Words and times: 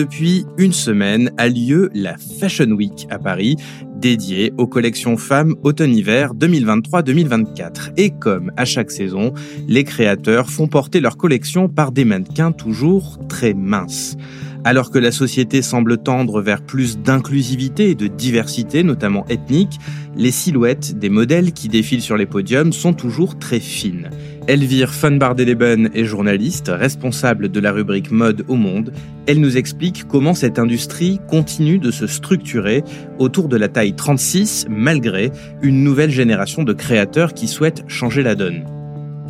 depuis 0.00 0.46
une 0.56 0.72
semaine 0.72 1.30
a 1.36 1.46
lieu 1.46 1.90
la 1.92 2.16
Fashion 2.16 2.70
Week 2.70 3.06
à 3.10 3.18
Paris, 3.18 3.56
dédiée 3.96 4.50
aux 4.56 4.66
collections 4.66 5.18
femmes 5.18 5.56
automne-hiver 5.62 6.32
2023-2024. 6.36 7.92
Et 7.98 8.08
comme 8.08 8.50
à 8.56 8.64
chaque 8.64 8.90
saison, 8.90 9.34
les 9.68 9.84
créateurs 9.84 10.48
font 10.48 10.68
porter 10.68 11.00
leurs 11.00 11.18
collections 11.18 11.68
par 11.68 11.92
des 11.92 12.06
mannequins 12.06 12.50
toujours 12.50 13.18
très 13.28 13.52
minces. 13.52 14.16
Alors 14.64 14.90
que 14.90 14.98
la 14.98 15.12
société 15.12 15.60
semble 15.60 15.98
tendre 15.98 16.40
vers 16.40 16.62
plus 16.62 16.98
d'inclusivité 16.98 17.90
et 17.90 17.94
de 17.94 18.06
diversité, 18.06 18.82
notamment 18.82 19.26
ethnique, 19.28 19.78
les 20.16 20.30
silhouettes 20.30 20.98
des 20.98 21.10
modèles 21.10 21.52
qui 21.52 21.68
défilent 21.68 22.00
sur 22.00 22.16
les 22.16 22.26
podiums 22.26 22.72
sont 22.72 22.94
toujours 22.94 23.38
très 23.38 23.60
fines. 23.60 24.08
Elvire 24.50 24.92
Funbardeleben 24.92 25.90
est 25.94 26.04
journaliste, 26.04 26.72
responsable 26.74 27.50
de 27.50 27.60
la 27.60 27.70
rubrique 27.70 28.10
mode 28.10 28.44
au 28.48 28.56
monde. 28.56 28.92
Elle 29.28 29.38
nous 29.38 29.56
explique 29.56 30.08
comment 30.08 30.34
cette 30.34 30.58
industrie 30.58 31.20
continue 31.28 31.78
de 31.78 31.92
se 31.92 32.08
structurer 32.08 32.82
autour 33.20 33.46
de 33.46 33.56
la 33.56 33.68
taille 33.68 33.94
36 33.94 34.66
malgré 34.68 35.30
une 35.62 35.84
nouvelle 35.84 36.10
génération 36.10 36.64
de 36.64 36.72
créateurs 36.72 37.32
qui 37.32 37.46
souhaitent 37.46 37.84
changer 37.86 38.24
la 38.24 38.34
donne. 38.34 38.64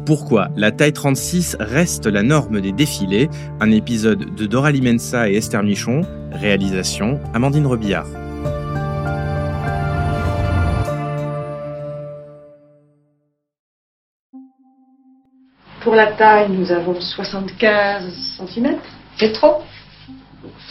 Pourquoi 0.06 0.48
la 0.56 0.70
taille 0.70 0.94
36 0.94 1.58
reste 1.60 2.06
la 2.06 2.22
norme 2.22 2.62
des 2.62 2.72
défilés? 2.72 3.28
Un 3.60 3.72
épisode 3.72 4.34
de 4.34 4.46
Doralie 4.46 4.80
Mensa 4.80 5.28
et 5.28 5.34
Esther 5.34 5.62
Michon, 5.62 6.00
réalisation 6.32 7.20
Amandine 7.34 7.66
Rebillard. 7.66 8.08
Pour 15.82 15.94
la 15.94 16.12
taille, 16.12 16.50
nous 16.50 16.70
avons 16.70 17.00
75 17.00 18.02
cm. 18.38 18.76
C'est 19.18 19.32
trop. 19.32 19.62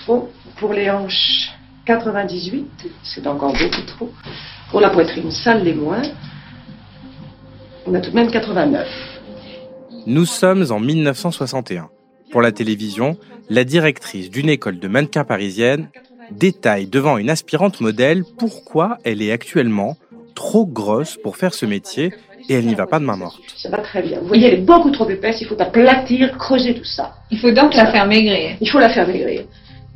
Pour 0.06 0.74
les 0.74 0.90
hanches, 0.90 1.52
98. 1.86 2.68
C'est 3.04 3.26
encore 3.26 3.54
beaucoup 3.54 3.86
trop. 3.88 4.12
Pour 4.70 4.82
la 4.82 4.90
poitrine, 4.92 5.32
ça 5.32 5.56
l'est 5.56 5.74
moins. 5.74 6.04
On 7.88 7.94
a 7.96 8.00
tout 8.02 8.12
de 8.12 8.16
même 8.16 8.30
89. 8.30 8.88
Nous 10.06 10.26
sommes 10.26 10.66
en 10.70 10.80
1961. 10.80 11.90
Pour 12.32 12.42
la 12.44 12.52
télévision, 12.52 13.18
la 13.50 13.64
directrice 13.64 14.30
d'une 14.30 14.50
école 14.50 14.78
de 14.78 14.88
mannequins 14.88 15.24
parisienne 15.24 15.90
détaille 16.30 16.86
devant 16.86 17.18
une 17.18 17.32
aspirante 17.32 17.82
modèle 17.82 18.24
pourquoi 18.38 19.00
elle 19.04 19.24
est 19.24 19.32
actuellement 19.32 19.98
trop 20.40 20.66
grosse 20.66 21.18
pour 21.22 21.36
faire 21.36 21.54
ce 21.54 21.66
métier 21.66 22.14
et 22.48 22.54
elle 22.54 22.66
n'y 22.66 22.74
va 22.74 22.88
pas 22.88 23.00
de 23.00 23.04
main 23.04 23.18
morte. 23.18 23.42
Ça 23.58 23.70
va 23.70 23.80
très 23.80 24.02
bien. 24.02 24.20
Vous 24.22 24.28
voyez, 24.30 24.48
elle 24.48 24.54
est 24.54 24.66
beaucoup 24.74 24.90
trop 24.90 25.08
épaisse, 25.10 25.42
il 25.42 25.48
faut 25.48 25.62
aplatir, 25.62 26.38
creuser 26.38 26.74
tout 26.76 26.86
ça. 26.86 27.12
Il 27.30 27.40
faut 27.40 27.52
donc 27.52 27.76
la 27.76 27.92
faire 27.92 28.08
maigrir. 28.08 28.56
Il 28.62 28.70
faut 28.70 28.80
la 28.80 28.88
faire 28.88 29.06
maigrir. 29.06 29.42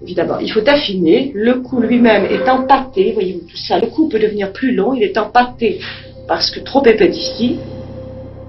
Évidemment, 0.02 0.39
il 0.39 0.52
faut 0.52 0.67
affiner. 0.67 1.31
Le 1.33 1.61
cou 1.61 1.80
lui-même 1.80 2.25
est 2.25 2.45
empâté, 2.49 3.14
voyez-vous 3.14 3.47
tout 3.47 3.55
ça. 3.55 3.80
Le 3.80 3.88
cou 3.88 4.09
peut 4.09 4.19
devenir 4.19 4.52
plus 4.52 4.75
long, 4.75 4.94
il 4.94 5.03
est 5.03 5.17
empâté 5.17 5.80
parce 6.27 6.52
que 6.52 6.59
trop 6.59 6.86
épais 6.86 7.08
d'ici. 7.08 7.58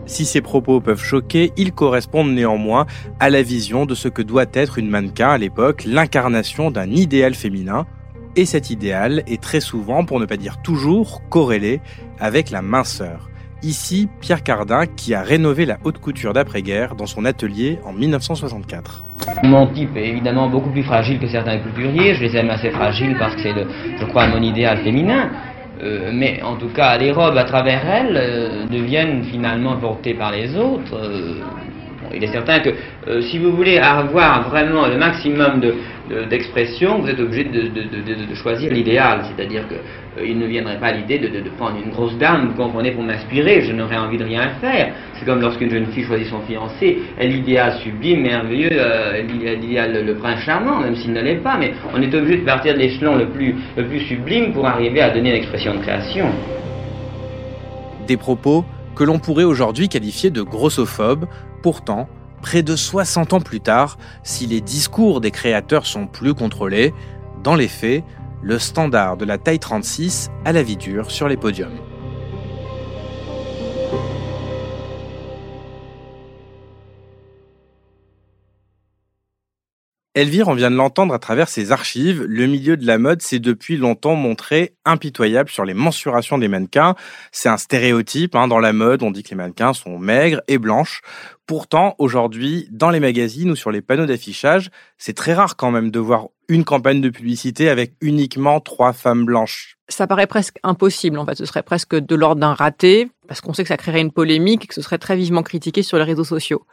Si 0.06 0.24
ces 0.24 0.40
propos 0.40 0.80
peuvent 0.80 1.02
choquer, 1.02 1.52
ils 1.56 1.72
correspondent 1.72 2.34
néanmoins 2.34 2.86
à 3.20 3.30
la 3.30 3.42
vision 3.42 3.86
de 3.86 3.94
ce 3.94 4.08
que 4.08 4.20
doit 4.20 4.46
être 4.52 4.78
une 4.78 4.90
mannequin 4.90 5.28
à 5.28 5.38
l'époque, 5.38 5.84
l'incarnation 5.86 6.72
d'un 6.72 6.90
idéal 6.90 7.34
féminin. 7.34 7.86
Et 8.36 8.46
cet 8.46 8.70
idéal 8.70 9.22
est 9.28 9.40
très 9.40 9.60
souvent, 9.60 10.04
pour 10.04 10.18
ne 10.18 10.26
pas 10.26 10.36
dire 10.36 10.60
toujours, 10.60 11.22
corrélé 11.28 11.80
avec 12.18 12.50
la 12.50 12.62
minceur. 12.62 13.30
Ici, 13.62 14.08
Pierre 14.20 14.42
Cardin, 14.42 14.86
qui 14.86 15.14
a 15.14 15.22
rénové 15.22 15.64
la 15.64 15.78
haute 15.84 15.98
couture 15.98 16.32
d'après-guerre 16.32 16.96
dans 16.96 17.06
son 17.06 17.24
atelier 17.24 17.78
en 17.84 17.92
1964. 17.92 19.04
Mon 19.44 19.68
type 19.68 19.96
est 19.96 20.08
évidemment 20.08 20.50
beaucoup 20.50 20.70
plus 20.70 20.82
fragile 20.82 21.18
que 21.18 21.28
certains 21.28 21.58
couturiers. 21.58 22.14
Je 22.14 22.24
les 22.24 22.36
aime 22.36 22.50
assez 22.50 22.70
fragiles 22.70 23.16
parce 23.18 23.36
que 23.36 23.42
c'est, 23.42 23.54
je 23.54 24.04
crois, 24.06 24.26
mon 24.26 24.42
idéal 24.42 24.78
féminin. 24.82 25.30
Euh, 25.82 26.10
mais 26.12 26.42
en 26.42 26.56
tout 26.56 26.68
cas, 26.68 26.98
les 26.98 27.10
robes 27.10 27.36
à 27.36 27.44
travers 27.44 27.86
elles 27.88 28.16
euh, 28.16 28.66
deviennent 28.66 29.24
finalement 29.24 29.76
portées 29.76 30.14
par 30.14 30.32
les 30.32 30.56
autres. 30.56 30.94
Euh, 30.94 31.40
il 32.16 32.24
est 32.24 32.32
certain 32.32 32.60
que 32.60 32.70
si 33.22 33.38
vous 33.38 33.52
voulez 33.52 33.78
avoir 33.78 34.48
vraiment 34.48 34.86
le 34.86 34.96
maximum 34.96 35.60
de, 35.60 35.74
d'expression, 36.28 37.00
vous 37.00 37.08
êtes 37.08 37.20
obligé 37.20 37.44
de, 37.44 37.68
de 37.68 38.34
choisir 38.34 38.72
l'idéal. 38.72 39.24
C'est-à-dire 39.24 39.62
qu'il 39.68 40.38
ne 40.38 40.46
viendrait 40.46 40.78
pas 40.78 40.92
l'idée 40.92 41.18
de, 41.18 41.48
prendre 41.56 41.76
une 41.82 41.90
grosse 41.90 42.16
dame, 42.18 42.48
vous 42.48 42.62
comprenez, 42.62 42.90
pour 42.92 43.02
m'inspirer, 43.02 43.62
je 43.62 43.72
n'aurais 43.72 43.96
envie 43.96 44.18
de 44.18 44.24
rien 44.24 44.48
faire. 44.60 44.92
C'est 45.14 45.24
comme 45.24 45.40
lorsqu'une 45.40 45.70
jeune 45.70 45.86
fille 45.86 46.04
choisit 46.04 46.28
son 46.28 46.40
fiancé, 46.40 46.98
l'idéal 47.20 47.78
sublime, 47.82 48.22
merveilleux, 48.22 48.70
euh, 48.72 49.22
l'idéal 49.22 50.04
le 50.04 50.14
prince 50.16 50.40
charmant, 50.40 50.80
même 50.80 50.96
s'il 50.96 51.12
ne 51.12 51.20
l'est 51.20 51.36
pas, 51.36 51.56
mais 51.58 51.72
on 51.94 52.02
est 52.02 52.14
obligé 52.14 52.38
de 52.38 52.44
partir 52.44 52.74
de 52.74 52.78
l'échelon 52.78 53.16
le 53.16 53.28
plus, 53.28 53.54
le 53.76 53.84
plus 53.86 54.00
sublime 54.00 54.52
pour 54.52 54.66
arriver 54.66 55.00
à 55.00 55.10
donner 55.10 55.30
une 55.30 55.36
expression 55.36 55.74
de 55.74 55.80
création. 55.80 56.26
Des 58.06 58.16
propos 58.16 58.64
que 58.94 59.04
l'on 59.04 59.18
pourrait 59.18 59.44
aujourd'hui 59.44 59.88
qualifier 59.88 60.30
de 60.30 60.42
grossophobes, 60.42 61.26
pourtant, 61.64 62.10
près 62.42 62.62
de 62.62 62.76
60 62.76 63.32
ans 63.32 63.40
plus 63.40 63.60
tard, 63.60 63.96
si 64.22 64.46
les 64.46 64.60
discours 64.60 65.22
des 65.22 65.30
créateurs 65.30 65.86
sont 65.86 66.06
plus 66.06 66.34
contrôlés, 66.34 66.92
dans 67.42 67.54
les 67.54 67.68
faits, 67.68 68.04
le 68.42 68.58
standard 68.58 69.16
de 69.16 69.24
la 69.24 69.38
taille 69.38 69.60
36 69.60 70.28
a 70.44 70.52
la 70.52 70.62
vie 70.62 70.76
dure 70.76 71.10
sur 71.10 71.26
les 71.26 71.38
podiums. 71.38 71.80
Elvire, 80.16 80.46
on 80.46 80.54
vient 80.54 80.70
de 80.70 80.76
l'entendre 80.76 81.12
à 81.12 81.18
travers 81.18 81.48
ses 81.48 81.72
archives, 81.72 82.22
le 82.22 82.46
milieu 82.46 82.76
de 82.76 82.86
la 82.86 82.98
mode 82.98 83.20
s'est 83.20 83.40
depuis 83.40 83.76
longtemps 83.76 84.14
montré 84.14 84.76
impitoyable 84.84 85.50
sur 85.50 85.64
les 85.64 85.74
mensurations 85.74 86.38
des 86.38 86.46
mannequins. 86.46 86.94
C'est 87.32 87.48
un 87.48 87.56
stéréotype 87.56 88.36
hein, 88.36 88.46
dans 88.46 88.60
la 88.60 88.72
mode, 88.72 89.02
on 89.02 89.10
dit 89.10 89.24
que 89.24 89.30
les 89.30 89.34
mannequins 89.34 89.72
sont 89.72 89.98
maigres 89.98 90.40
et 90.46 90.58
blanches. 90.58 91.02
Pourtant, 91.46 91.94
aujourd'hui, 91.98 92.68
dans 92.70 92.88
les 92.88 93.00
magazines 93.00 93.50
ou 93.50 93.56
sur 93.56 93.70
les 93.70 93.82
panneaux 93.82 94.06
d'affichage, 94.06 94.70
c'est 94.96 95.12
très 95.12 95.34
rare 95.34 95.56
quand 95.56 95.70
même 95.70 95.90
de 95.90 95.98
voir 95.98 96.28
une 96.48 96.64
campagne 96.64 97.02
de 97.02 97.10
publicité 97.10 97.68
avec 97.68 97.94
uniquement 98.00 98.60
trois 98.60 98.94
femmes 98.94 99.26
blanches. 99.26 99.76
Ça 99.88 100.06
paraît 100.06 100.26
presque 100.26 100.56
impossible, 100.62 101.18
en 101.18 101.26
fait. 101.26 101.34
Ce 101.34 101.44
serait 101.44 101.62
presque 101.62 101.96
de 101.96 102.14
l'ordre 102.14 102.40
d'un 102.40 102.54
raté, 102.54 103.10
parce 103.28 103.42
qu'on 103.42 103.52
sait 103.52 103.62
que 103.62 103.68
ça 103.68 103.76
créerait 103.76 104.00
une 104.00 104.12
polémique 104.12 104.64
et 104.64 104.66
que 104.66 104.74
ce 104.74 104.80
serait 104.80 104.96
très 104.96 105.16
vivement 105.16 105.42
critiqué 105.42 105.82
sur 105.82 105.98
les 105.98 106.04
réseaux 106.04 106.24
sociaux. 106.24 106.64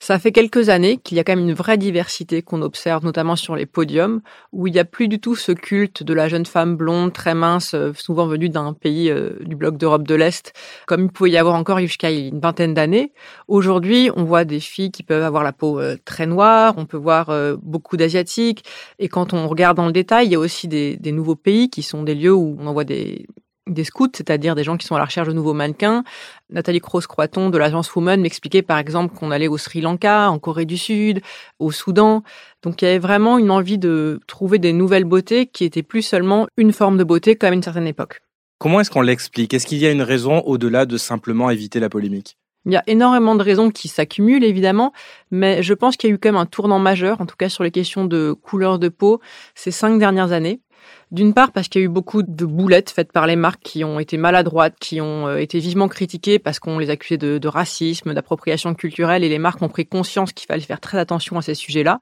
Ça 0.00 0.18
fait 0.18 0.32
quelques 0.32 0.68
années 0.68 0.98
qu'il 0.98 1.16
y 1.16 1.20
a 1.20 1.24
quand 1.24 1.34
même 1.34 1.48
une 1.48 1.54
vraie 1.54 1.78
diversité 1.78 2.42
qu'on 2.42 2.60
observe, 2.60 3.04
notamment 3.04 3.36
sur 3.36 3.56
les 3.56 3.64
podiums, 3.64 4.20
où 4.52 4.66
il 4.66 4.72
n'y 4.72 4.78
a 4.78 4.84
plus 4.84 5.08
du 5.08 5.18
tout 5.18 5.34
ce 5.34 5.52
culte 5.52 6.02
de 6.02 6.12
la 6.12 6.28
jeune 6.28 6.44
femme 6.44 6.76
blonde, 6.76 7.12
très 7.12 7.34
mince, 7.34 7.72
euh, 7.74 7.92
souvent 7.94 8.26
venue 8.26 8.50
d'un 8.50 8.74
pays 8.74 9.08
euh, 9.08 9.30
du 9.40 9.56
bloc 9.56 9.78
d'Europe 9.78 10.06
de 10.06 10.14
l'Est, 10.14 10.52
comme 10.86 11.04
il 11.04 11.10
pouvait 11.10 11.30
y 11.30 11.38
avoir 11.38 11.54
encore 11.54 11.78
jusqu'à 11.78 12.10
une 12.10 12.40
vingtaine 12.40 12.74
d'années. 12.74 13.12
Aujourd'hui, 13.48 14.10
on 14.14 14.24
voit 14.24 14.44
des 14.44 14.60
filles 14.60 14.90
qui 14.90 15.02
peuvent 15.02 15.22
avoir 15.22 15.44
la 15.44 15.52
peau 15.52 15.78
euh, 15.80 15.96
très 16.04 16.26
noire, 16.26 16.74
on 16.76 16.86
peut 16.86 16.96
voir 16.96 17.32
beaucoup 17.62 17.96
d'asiatiques, 17.96 18.64
et 18.98 19.08
quand 19.08 19.32
on 19.32 19.48
regarde 19.48 19.76
dans 19.76 19.86
le 19.86 19.92
détail, 19.92 20.26
il 20.26 20.32
y 20.32 20.36
a 20.36 20.38
aussi 20.38 20.68
des, 20.68 20.98
nouveaux 21.12 21.36
pays 21.36 21.70
qui 21.70 21.82
sont 21.82 22.02
des 22.02 22.14
lieux 22.14 22.34
où 22.34 22.56
on 22.58 22.66
envoie 22.66 22.84
des, 22.84 23.26
des 23.68 23.84
scouts, 23.84 24.10
c'est-à-dire 24.14 24.54
des 24.54 24.64
gens 24.64 24.76
qui 24.76 24.86
sont 24.86 24.94
à 24.94 24.98
la 24.98 25.04
recherche 25.04 25.28
de 25.28 25.32
nouveaux 25.32 25.54
mannequins. 25.54 26.04
Nathalie 26.50 26.80
Cross-Croaton 26.80 27.50
de 27.50 27.58
l'agence 27.58 27.94
Woman 27.94 28.20
m'expliquait 28.20 28.62
par 28.62 28.78
exemple 28.78 29.14
qu'on 29.14 29.30
allait 29.30 29.48
au 29.48 29.58
Sri 29.58 29.80
Lanka, 29.80 30.30
en 30.30 30.38
Corée 30.38 30.66
du 30.66 30.76
Sud, 30.76 31.20
au 31.58 31.70
Soudan. 31.70 32.22
Donc 32.62 32.82
il 32.82 32.84
y 32.84 32.88
avait 32.88 32.98
vraiment 32.98 33.38
une 33.38 33.50
envie 33.50 33.78
de 33.78 34.20
trouver 34.26 34.58
des 34.58 34.72
nouvelles 34.72 35.04
beautés 35.04 35.46
qui 35.46 35.64
étaient 35.64 35.82
plus 35.82 36.02
seulement 36.02 36.46
une 36.56 36.72
forme 36.72 36.98
de 36.98 37.04
beauté 37.04 37.36
comme 37.36 37.50
à 37.50 37.54
une 37.54 37.62
certaine 37.62 37.86
époque. 37.86 38.20
Comment 38.58 38.80
est-ce 38.80 38.90
qu'on 38.90 39.02
l'explique? 39.02 39.52
Est-ce 39.54 39.66
qu'il 39.66 39.78
y 39.78 39.86
a 39.86 39.90
une 39.90 40.02
raison 40.02 40.40
au-delà 40.40 40.86
de 40.86 40.96
simplement 40.96 41.50
éviter 41.50 41.80
la 41.80 41.88
polémique? 41.88 42.36
Il 42.66 42.72
y 42.72 42.76
a 42.76 42.82
énormément 42.86 43.34
de 43.34 43.42
raisons 43.42 43.70
qui 43.70 43.88
s'accumulent, 43.88 44.44
évidemment, 44.44 44.92
mais 45.30 45.62
je 45.62 45.74
pense 45.74 45.96
qu'il 45.96 46.10
y 46.10 46.12
a 46.12 46.14
eu 46.14 46.18
quand 46.18 46.30
même 46.30 46.40
un 46.40 46.46
tournant 46.46 46.78
majeur, 46.78 47.20
en 47.20 47.26
tout 47.26 47.36
cas 47.36 47.48
sur 47.48 47.64
les 47.64 47.70
questions 47.70 48.04
de 48.04 48.32
couleur 48.32 48.78
de 48.78 48.88
peau, 48.88 49.20
ces 49.54 49.70
cinq 49.70 49.98
dernières 49.98 50.32
années. 50.32 50.60
D'une 51.10 51.32
part 51.32 51.52
parce 51.52 51.68
qu'il 51.68 51.80
y 51.80 51.84
a 51.84 51.86
eu 51.86 51.90
beaucoup 51.90 52.22
de 52.22 52.44
boulettes 52.44 52.90
faites 52.90 53.12
par 53.12 53.26
les 53.26 53.36
marques 53.36 53.62
qui 53.62 53.84
ont 53.84 54.00
été 54.00 54.16
maladroites, 54.16 54.74
qui 54.80 55.00
ont 55.00 55.28
euh, 55.28 55.36
été 55.36 55.58
vivement 55.58 55.88
critiquées 55.88 56.38
parce 56.38 56.58
qu'on 56.58 56.78
les 56.78 56.90
accusait 56.90 57.16
de, 57.16 57.38
de 57.38 57.48
racisme, 57.48 58.12
d'appropriation 58.14 58.74
culturelle 58.74 59.24
et 59.24 59.28
les 59.28 59.38
marques 59.38 59.62
ont 59.62 59.68
pris 59.68 59.86
conscience 59.86 60.32
qu'il 60.32 60.46
fallait 60.46 60.60
faire 60.60 60.80
très 60.80 60.98
attention 60.98 61.38
à 61.38 61.42
ces 61.42 61.54
sujets-là. 61.54 62.00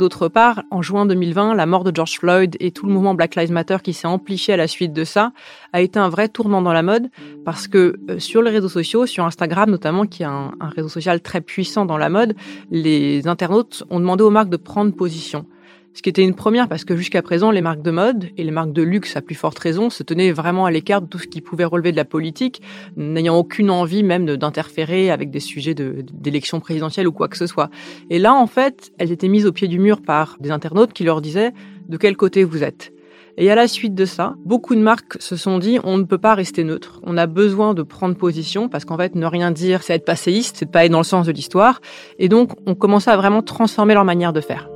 D'autre 0.00 0.28
part, 0.28 0.62
en 0.70 0.80
juin 0.80 1.04
2020, 1.04 1.52
la 1.52 1.66
mort 1.66 1.84
de 1.84 1.94
George 1.94 2.18
Floyd 2.20 2.56
et 2.58 2.70
tout 2.70 2.86
le 2.86 2.92
mouvement 2.94 3.12
Black 3.12 3.36
Lives 3.36 3.52
Matter 3.52 3.76
qui 3.84 3.92
s'est 3.92 4.06
amplifié 4.06 4.54
à 4.54 4.56
la 4.56 4.66
suite 4.66 4.94
de 4.94 5.04
ça 5.04 5.32
a 5.74 5.82
été 5.82 5.98
un 5.98 6.08
vrai 6.08 6.30
tournant 6.30 6.62
dans 6.62 6.72
la 6.72 6.82
mode 6.82 7.10
parce 7.44 7.68
que 7.68 8.00
euh, 8.08 8.18
sur 8.18 8.40
les 8.40 8.50
réseaux 8.50 8.70
sociaux, 8.70 9.04
sur 9.04 9.26
Instagram 9.26 9.70
notamment, 9.70 10.06
qui 10.06 10.22
est 10.22 10.26
un, 10.26 10.52
un 10.58 10.68
réseau 10.70 10.88
social 10.88 11.20
très 11.20 11.42
puissant 11.42 11.84
dans 11.84 11.98
la 11.98 12.08
mode, 12.08 12.34
les 12.70 13.28
internautes 13.28 13.84
ont 13.90 14.00
demandé 14.00 14.24
aux 14.24 14.30
marques 14.30 14.48
de 14.48 14.56
prendre 14.56 14.90
position. 14.90 15.44
Ce 15.92 16.02
qui 16.02 16.08
était 16.08 16.22
une 16.22 16.34
première 16.34 16.68
parce 16.68 16.84
que 16.84 16.96
jusqu'à 16.96 17.20
présent, 17.20 17.50
les 17.50 17.62
marques 17.62 17.82
de 17.82 17.90
mode 17.90 18.28
et 18.36 18.44
les 18.44 18.50
marques 18.52 18.72
de 18.72 18.82
luxe, 18.82 19.16
à 19.16 19.22
plus 19.22 19.34
forte 19.34 19.58
raison, 19.58 19.90
se 19.90 20.02
tenaient 20.02 20.30
vraiment 20.30 20.64
à 20.64 20.70
l'écart 20.70 21.02
de 21.02 21.06
tout 21.06 21.18
ce 21.18 21.26
qui 21.26 21.40
pouvait 21.40 21.64
relever 21.64 21.90
de 21.90 21.96
la 21.96 22.04
politique, 22.04 22.62
n'ayant 22.96 23.36
aucune 23.36 23.70
envie 23.70 24.04
même 24.04 24.24
d'interférer 24.36 25.10
avec 25.10 25.30
des 25.30 25.40
sujets 25.40 25.74
d'élections 25.74 26.60
présidentielles 26.60 27.08
ou 27.08 27.12
quoi 27.12 27.28
que 27.28 27.36
ce 27.36 27.46
soit. 27.46 27.70
Et 28.08 28.18
là, 28.18 28.34
en 28.34 28.46
fait, 28.46 28.92
elles 28.98 29.10
étaient 29.10 29.28
mises 29.28 29.46
au 29.46 29.52
pied 29.52 29.66
du 29.66 29.80
mur 29.80 30.00
par 30.00 30.36
des 30.40 30.52
internautes 30.52 30.92
qui 30.92 31.02
leur 31.02 31.20
disaient 31.20 31.52
de 31.88 31.96
quel 31.96 32.16
côté 32.16 32.44
vous 32.44 32.62
êtes? 32.62 32.92
Et 33.36 33.50
à 33.50 33.54
la 33.54 33.68
suite 33.68 33.94
de 33.94 34.04
ça, 34.04 34.34
beaucoup 34.44 34.74
de 34.74 34.80
marques 34.80 35.16
se 35.20 35.36
sont 35.36 35.58
dit 35.58 35.78
on 35.82 35.98
ne 35.98 36.04
peut 36.04 36.18
pas 36.18 36.34
rester 36.34 36.62
neutre. 36.62 37.00
On 37.04 37.16
a 37.16 37.26
besoin 37.26 37.74
de 37.74 37.82
prendre 37.82 38.14
position 38.14 38.68
parce 38.68 38.84
qu'en 38.84 38.96
fait, 38.96 39.14
ne 39.14 39.26
rien 39.26 39.50
dire, 39.50 39.82
c'est 39.82 39.94
être 39.94 40.04
passéiste, 40.04 40.56
c'est 40.58 40.70
pas 40.70 40.80
aller 40.80 40.88
dans 40.88 40.98
le 40.98 41.04
sens 41.04 41.26
de 41.26 41.32
l'histoire. 41.32 41.80
Et 42.18 42.28
donc, 42.28 42.52
on 42.66 42.74
commençait 42.74 43.10
à 43.10 43.16
vraiment 43.16 43.42
transformer 43.42 43.94
leur 43.94 44.04
manière 44.04 44.32
de 44.32 44.40
faire. 44.40 44.68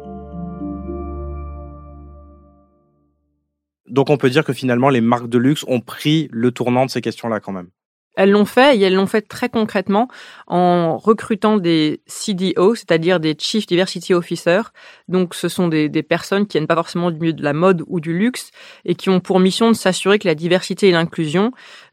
Donc 3.88 4.10
on 4.10 4.16
peut 4.16 4.30
dire 4.30 4.44
que 4.44 4.52
finalement 4.52 4.88
les 4.88 5.00
marques 5.00 5.28
de 5.28 5.38
luxe 5.38 5.64
ont 5.68 5.80
pris 5.80 6.28
le 6.30 6.52
tournant 6.52 6.86
de 6.86 6.90
ces 6.90 7.00
questions-là 7.00 7.40
quand 7.40 7.52
même. 7.52 7.68
Elles 8.16 8.30
l'ont 8.30 8.44
fait 8.44 8.76
et 8.76 8.82
elles 8.82 8.94
l'ont 8.94 9.06
fait 9.06 9.22
très 9.22 9.48
concrètement 9.48 10.08
en 10.46 10.96
recrutant 10.98 11.56
des 11.56 12.00
CDO, 12.06 12.76
c'est-à-dire 12.76 13.18
des 13.18 13.34
Chief 13.36 13.66
Diversity 13.66 14.14
Officers. 14.14 14.72
Donc 15.08 15.34
ce 15.34 15.48
sont 15.48 15.66
des, 15.66 15.88
personnes 16.02 16.46
qui 16.46 16.58
viennent 16.58 16.68
pas 16.68 16.76
forcément 16.76 17.10
du 17.10 17.18
milieu 17.18 17.32
de 17.32 17.42
la 17.42 17.52
mode 17.52 17.82
ou 17.88 17.98
du 17.98 18.16
luxe 18.16 18.50
et 18.84 18.94
qui 18.94 19.10
ont 19.10 19.20
pour 19.20 19.40
mission 19.40 19.68
de 19.68 19.76
s'assurer 19.76 20.18
que 20.18 20.28
la 20.28 20.36
diversité 20.36 20.88
et 20.88 20.92
l'inclusion 20.92 21.50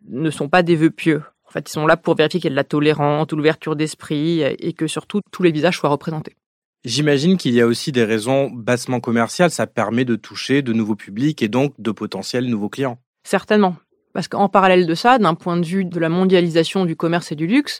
ne 0.09 0.29
sont 0.29 0.47
pas 0.47 0.61
des 0.61 0.75
vœux 0.75 0.91
pieux. 0.91 1.23
En 1.47 1.51
fait, 1.51 1.67
ils 1.67 1.73
sont 1.73 1.87
là 1.87 1.97
pour 1.97 2.15
vérifier 2.15 2.39
qu'il 2.39 2.49
y 2.49 2.53
a 2.53 2.55
de 2.55 2.55
la 2.55 2.63
tolérance, 2.63 3.27
de 3.27 3.35
l'ouverture 3.35 3.75
d'esprit 3.75 4.41
et 4.41 4.73
que 4.73 4.87
surtout 4.87 5.21
tous 5.31 5.43
les 5.43 5.51
visages 5.51 5.77
soient 5.77 5.89
représentés. 5.89 6.35
J'imagine 6.83 7.37
qu'il 7.37 7.53
y 7.53 7.61
a 7.61 7.67
aussi 7.67 7.91
des 7.91 8.03
raisons 8.03 8.49
bassement 8.49 8.99
commerciales. 8.99 9.51
Ça 9.51 9.67
permet 9.67 10.05
de 10.05 10.15
toucher 10.15 10.61
de 10.61 10.73
nouveaux 10.73 10.95
publics 10.95 11.41
et 11.41 11.47
donc 11.47 11.73
de 11.77 11.91
potentiels 11.91 12.45
nouveaux 12.45 12.69
clients. 12.69 12.97
Certainement. 13.23 13.75
Parce 14.13 14.27
qu'en 14.27 14.49
parallèle 14.49 14.87
de 14.87 14.95
ça, 14.95 15.19
d'un 15.19 15.35
point 15.35 15.57
de 15.57 15.65
vue 15.65 15.85
de 15.85 15.99
la 15.99 16.09
mondialisation 16.09 16.85
du 16.85 16.95
commerce 16.95 17.31
et 17.31 17.35
du 17.35 17.47
luxe, 17.47 17.79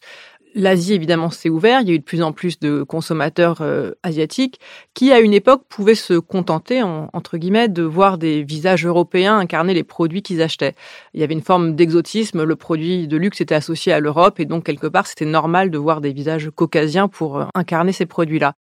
L'Asie, 0.54 0.94
évidemment, 0.94 1.30
s'est 1.30 1.50
ouvert. 1.50 1.80
Il 1.82 1.88
y 1.88 1.92
a 1.92 1.94
eu 1.94 2.00
de 2.00 2.04
plus 2.04 2.22
en 2.22 2.34
plus 2.34 2.60
de 2.60 2.84
consommateurs 2.84 3.62
euh, 3.62 3.92
asiatiques 4.04 4.60
qui, 4.94 5.12
à 5.14 5.20
une 5.20 5.34
époque, 5.34 5.64
pouvaient 5.70 5.96
se 5.96 6.16
contenter, 6.16 6.84
entre 6.84 7.38
guillemets, 7.38 7.70
de 7.70 7.84
voir 7.84 8.18
des 8.18 8.44
visages 8.44 8.86
européens 8.86 9.38
incarner 9.38 9.74
les 9.74 9.84
produits 9.84 10.22
qu'ils 10.22 10.42
achetaient. 10.42 10.76
Il 11.14 11.22
y 11.22 11.24
avait 11.24 11.34
une 11.34 11.42
forme 11.42 11.76
d'exotisme. 11.76 12.44
Le 12.44 12.56
produit 12.58 13.08
de 13.08 13.18
luxe 13.18 13.40
était 13.40 13.56
associé 13.56 13.94
à 13.94 14.02
l'Europe 14.02 14.40
et 14.40 14.46
donc, 14.46 14.66
quelque 14.66 14.88
part, 14.88 15.08
c'était 15.08 15.26
normal 15.26 15.72
de 15.72 15.78
voir 15.78 16.02
des 16.02 16.12
visages 16.12 16.50
caucasiens 16.54 17.08
pour 17.08 17.40
euh, 17.40 17.46
incarner 17.56 17.94
ces 17.94 18.06
produits-là. 18.06 18.54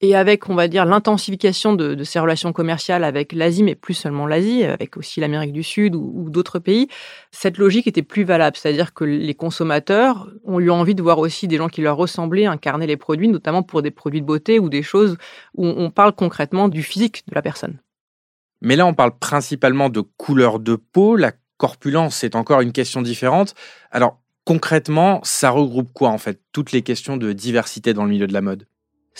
Et 0.00 0.16
avec, 0.16 0.48
on 0.48 0.54
va 0.54 0.66
dire, 0.66 0.86
l'intensification 0.86 1.74
de, 1.74 2.02
ces 2.04 2.18
relations 2.18 2.52
commerciales 2.52 3.04
avec 3.04 3.32
l'Asie, 3.32 3.62
mais 3.62 3.74
plus 3.74 3.94
seulement 3.94 4.26
l'Asie, 4.26 4.64
avec 4.64 4.96
aussi 4.96 5.20
l'Amérique 5.20 5.52
du 5.52 5.62
Sud 5.62 5.94
ou, 5.94 6.30
d'autres 6.30 6.58
pays, 6.58 6.88
cette 7.30 7.58
logique 7.58 7.86
était 7.86 8.02
plus 8.02 8.24
valable. 8.24 8.56
C'est-à-dire 8.56 8.94
que 8.94 9.04
les 9.04 9.34
consommateurs 9.34 10.28
ont 10.44 10.58
eu 10.58 10.70
envie 10.70 10.94
de 10.94 11.02
voir 11.02 11.18
aussi 11.18 11.48
des 11.48 11.58
gens 11.58 11.68
qui 11.68 11.82
leur 11.82 11.96
ressemblaient 11.96 12.46
incarner 12.46 12.86
les 12.86 12.96
produits, 12.96 13.28
notamment 13.28 13.62
pour 13.62 13.82
des 13.82 13.90
produits 13.90 14.22
de 14.22 14.26
beauté 14.26 14.58
ou 14.58 14.70
des 14.70 14.82
choses 14.82 15.16
où 15.54 15.66
on 15.66 15.90
parle 15.90 16.12
concrètement 16.12 16.68
du 16.68 16.82
physique 16.82 17.22
de 17.28 17.34
la 17.34 17.42
personne. 17.42 17.78
Mais 18.62 18.76
là, 18.76 18.86
on 18.86 18.94
parle 18.94 19.18
principalement 19.18 19.88
de 19.88 20.00
couleur 20.00 20.60
de 20.60 20.76
peau. 20.76 21.16
La 21.16 21.32
corpulence, 21.56 22.16
c'est 22.16 22.34
encore 22.34 22.60
une 22.62 22.72
question 22.72 23.02
différente. 23.02 23.54
Alors, 23.90 24.18
concrètement, 24.44 25.20
ça 25.22 25.50
regroupe 25.50 25.92
quoi 25.92 26.10
en 26.10 26.18
fait? 26.18 26.40
Toutes 26.52 26.72
les 26.72 26.82
questions 26.82 27.16
de 27.16 27.32
diversité 27.32 27.94
dans 27.94 28.04
le 28.04 28.10
milieu 28.10 28.26
de 28.26 28.32
la 28.32 28.40
mode 28.40 28.66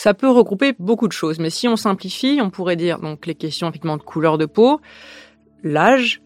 ça 0.02 0.14
peut 0.14 0.30
regrouper 0.30 0.72
beaucoup 0.78 1.08
de 1.08 1.12
choses, 1.12 1.38
mais 1.38 1.50
si 1.50 1.68
on 1.68 1.76
simplifie, 1.76 2.40
on 2.42 2.48
pourrait 2.48 2.76
dire 2.76 3.00
donc 3.00 3.26
les 3.26 3.34
questions 3.34 3.68
effectivement 3.68 3.98
de 3.98 4.02
couleur 4.02 4.38
de 4.38 4.46
peau, 4.46 4.80
l'âge, 5.62 6.22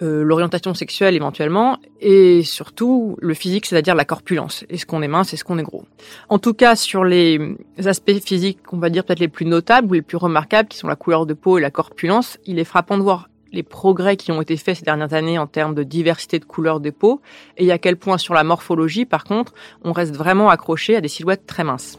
euh, 0.00 0.22
l'orientation 0.22 0.74
sexuelle 0.74 1.16
éventuellement, 1.16 1.78
et 2.00 2.44
surtout 2.44 3.16
le 3.20 3.34
physique, 3.34 3.66
c'est-à-dire 3.66 3.96
la 3.96 4.04
corpulence. 4.04 4.64
Est-ce 4.68 4.86
qu'on 4.86 5.02
est 5.02 5.08
mince, 5.08 5.34
est-ce 5.34 5.42
qu'on 5.42 5.58
est 5.58 5.64
gros? 5.64 5.86
En 6.28 6.38
tout 6.38 6.54
cas, 6.54 6.76
sur 6.76 7.02
les 7.02 7.40
aspects 7.84 8.12
physiques, 8.24 8.60
on 8.70 8.78
va 8.78 8.90
dire 8.90 9.02
peut-être 9.02 9.18
les 9.18 9.26
plus 9.26 9.44
notables 9.46 9.88
ou 9.88 9.94
les 9.94 10.02
plus 10.02 10.18
remarquables, 10.18 10.68
qui 10.68 10.78
sont 10.78 10.86
la 10.86 10.94
couleur 10.94 11.26
de 11.26 11.34
peau 11.34 11.58
et 11.58 11.60
la 11.60 11.72
corpulence, 11.72 12.38
il 12.46 12.60
est 12.60 12.64
frappant 12.64 12.96
de 12.96 13.02
voir 13.02 13.28
les 13.52 13.64
progrès 13.64 14.16
qui 14.16 14.30
ont 14.30 14.40
été 14.40 14.56
faits 14.56 14.76
ces 14.76 14.84
dernières 14.84 15.14
années 15.14 15.40
en 15.40 15.48
termes 15.48 15.74
de 15.74 15.82
diversité 15.82 16.38
de 16.38 16.44
couleurs 16.44 16.78
de 16.78 16.90
peau, 16.90 17.20
et 17.56 17.72
à 17.72 17.78
quel 17.78 17.96
point 17.96 18.18
sur 18.18 18.34
la 18.34 18.44
morphologie, 18.44 19.04
par 19.04 19.24
contre, 19.24 19.52
on 19.82 19.90
reste 19.90 20.14
vraiment 20.14 20.48
accroché 20.48 20.94
à 20.94 21.00
des 21.00 21.08
silhouettes 21.08 21.44
très 21.44 21.64
minces. 21.64 21.98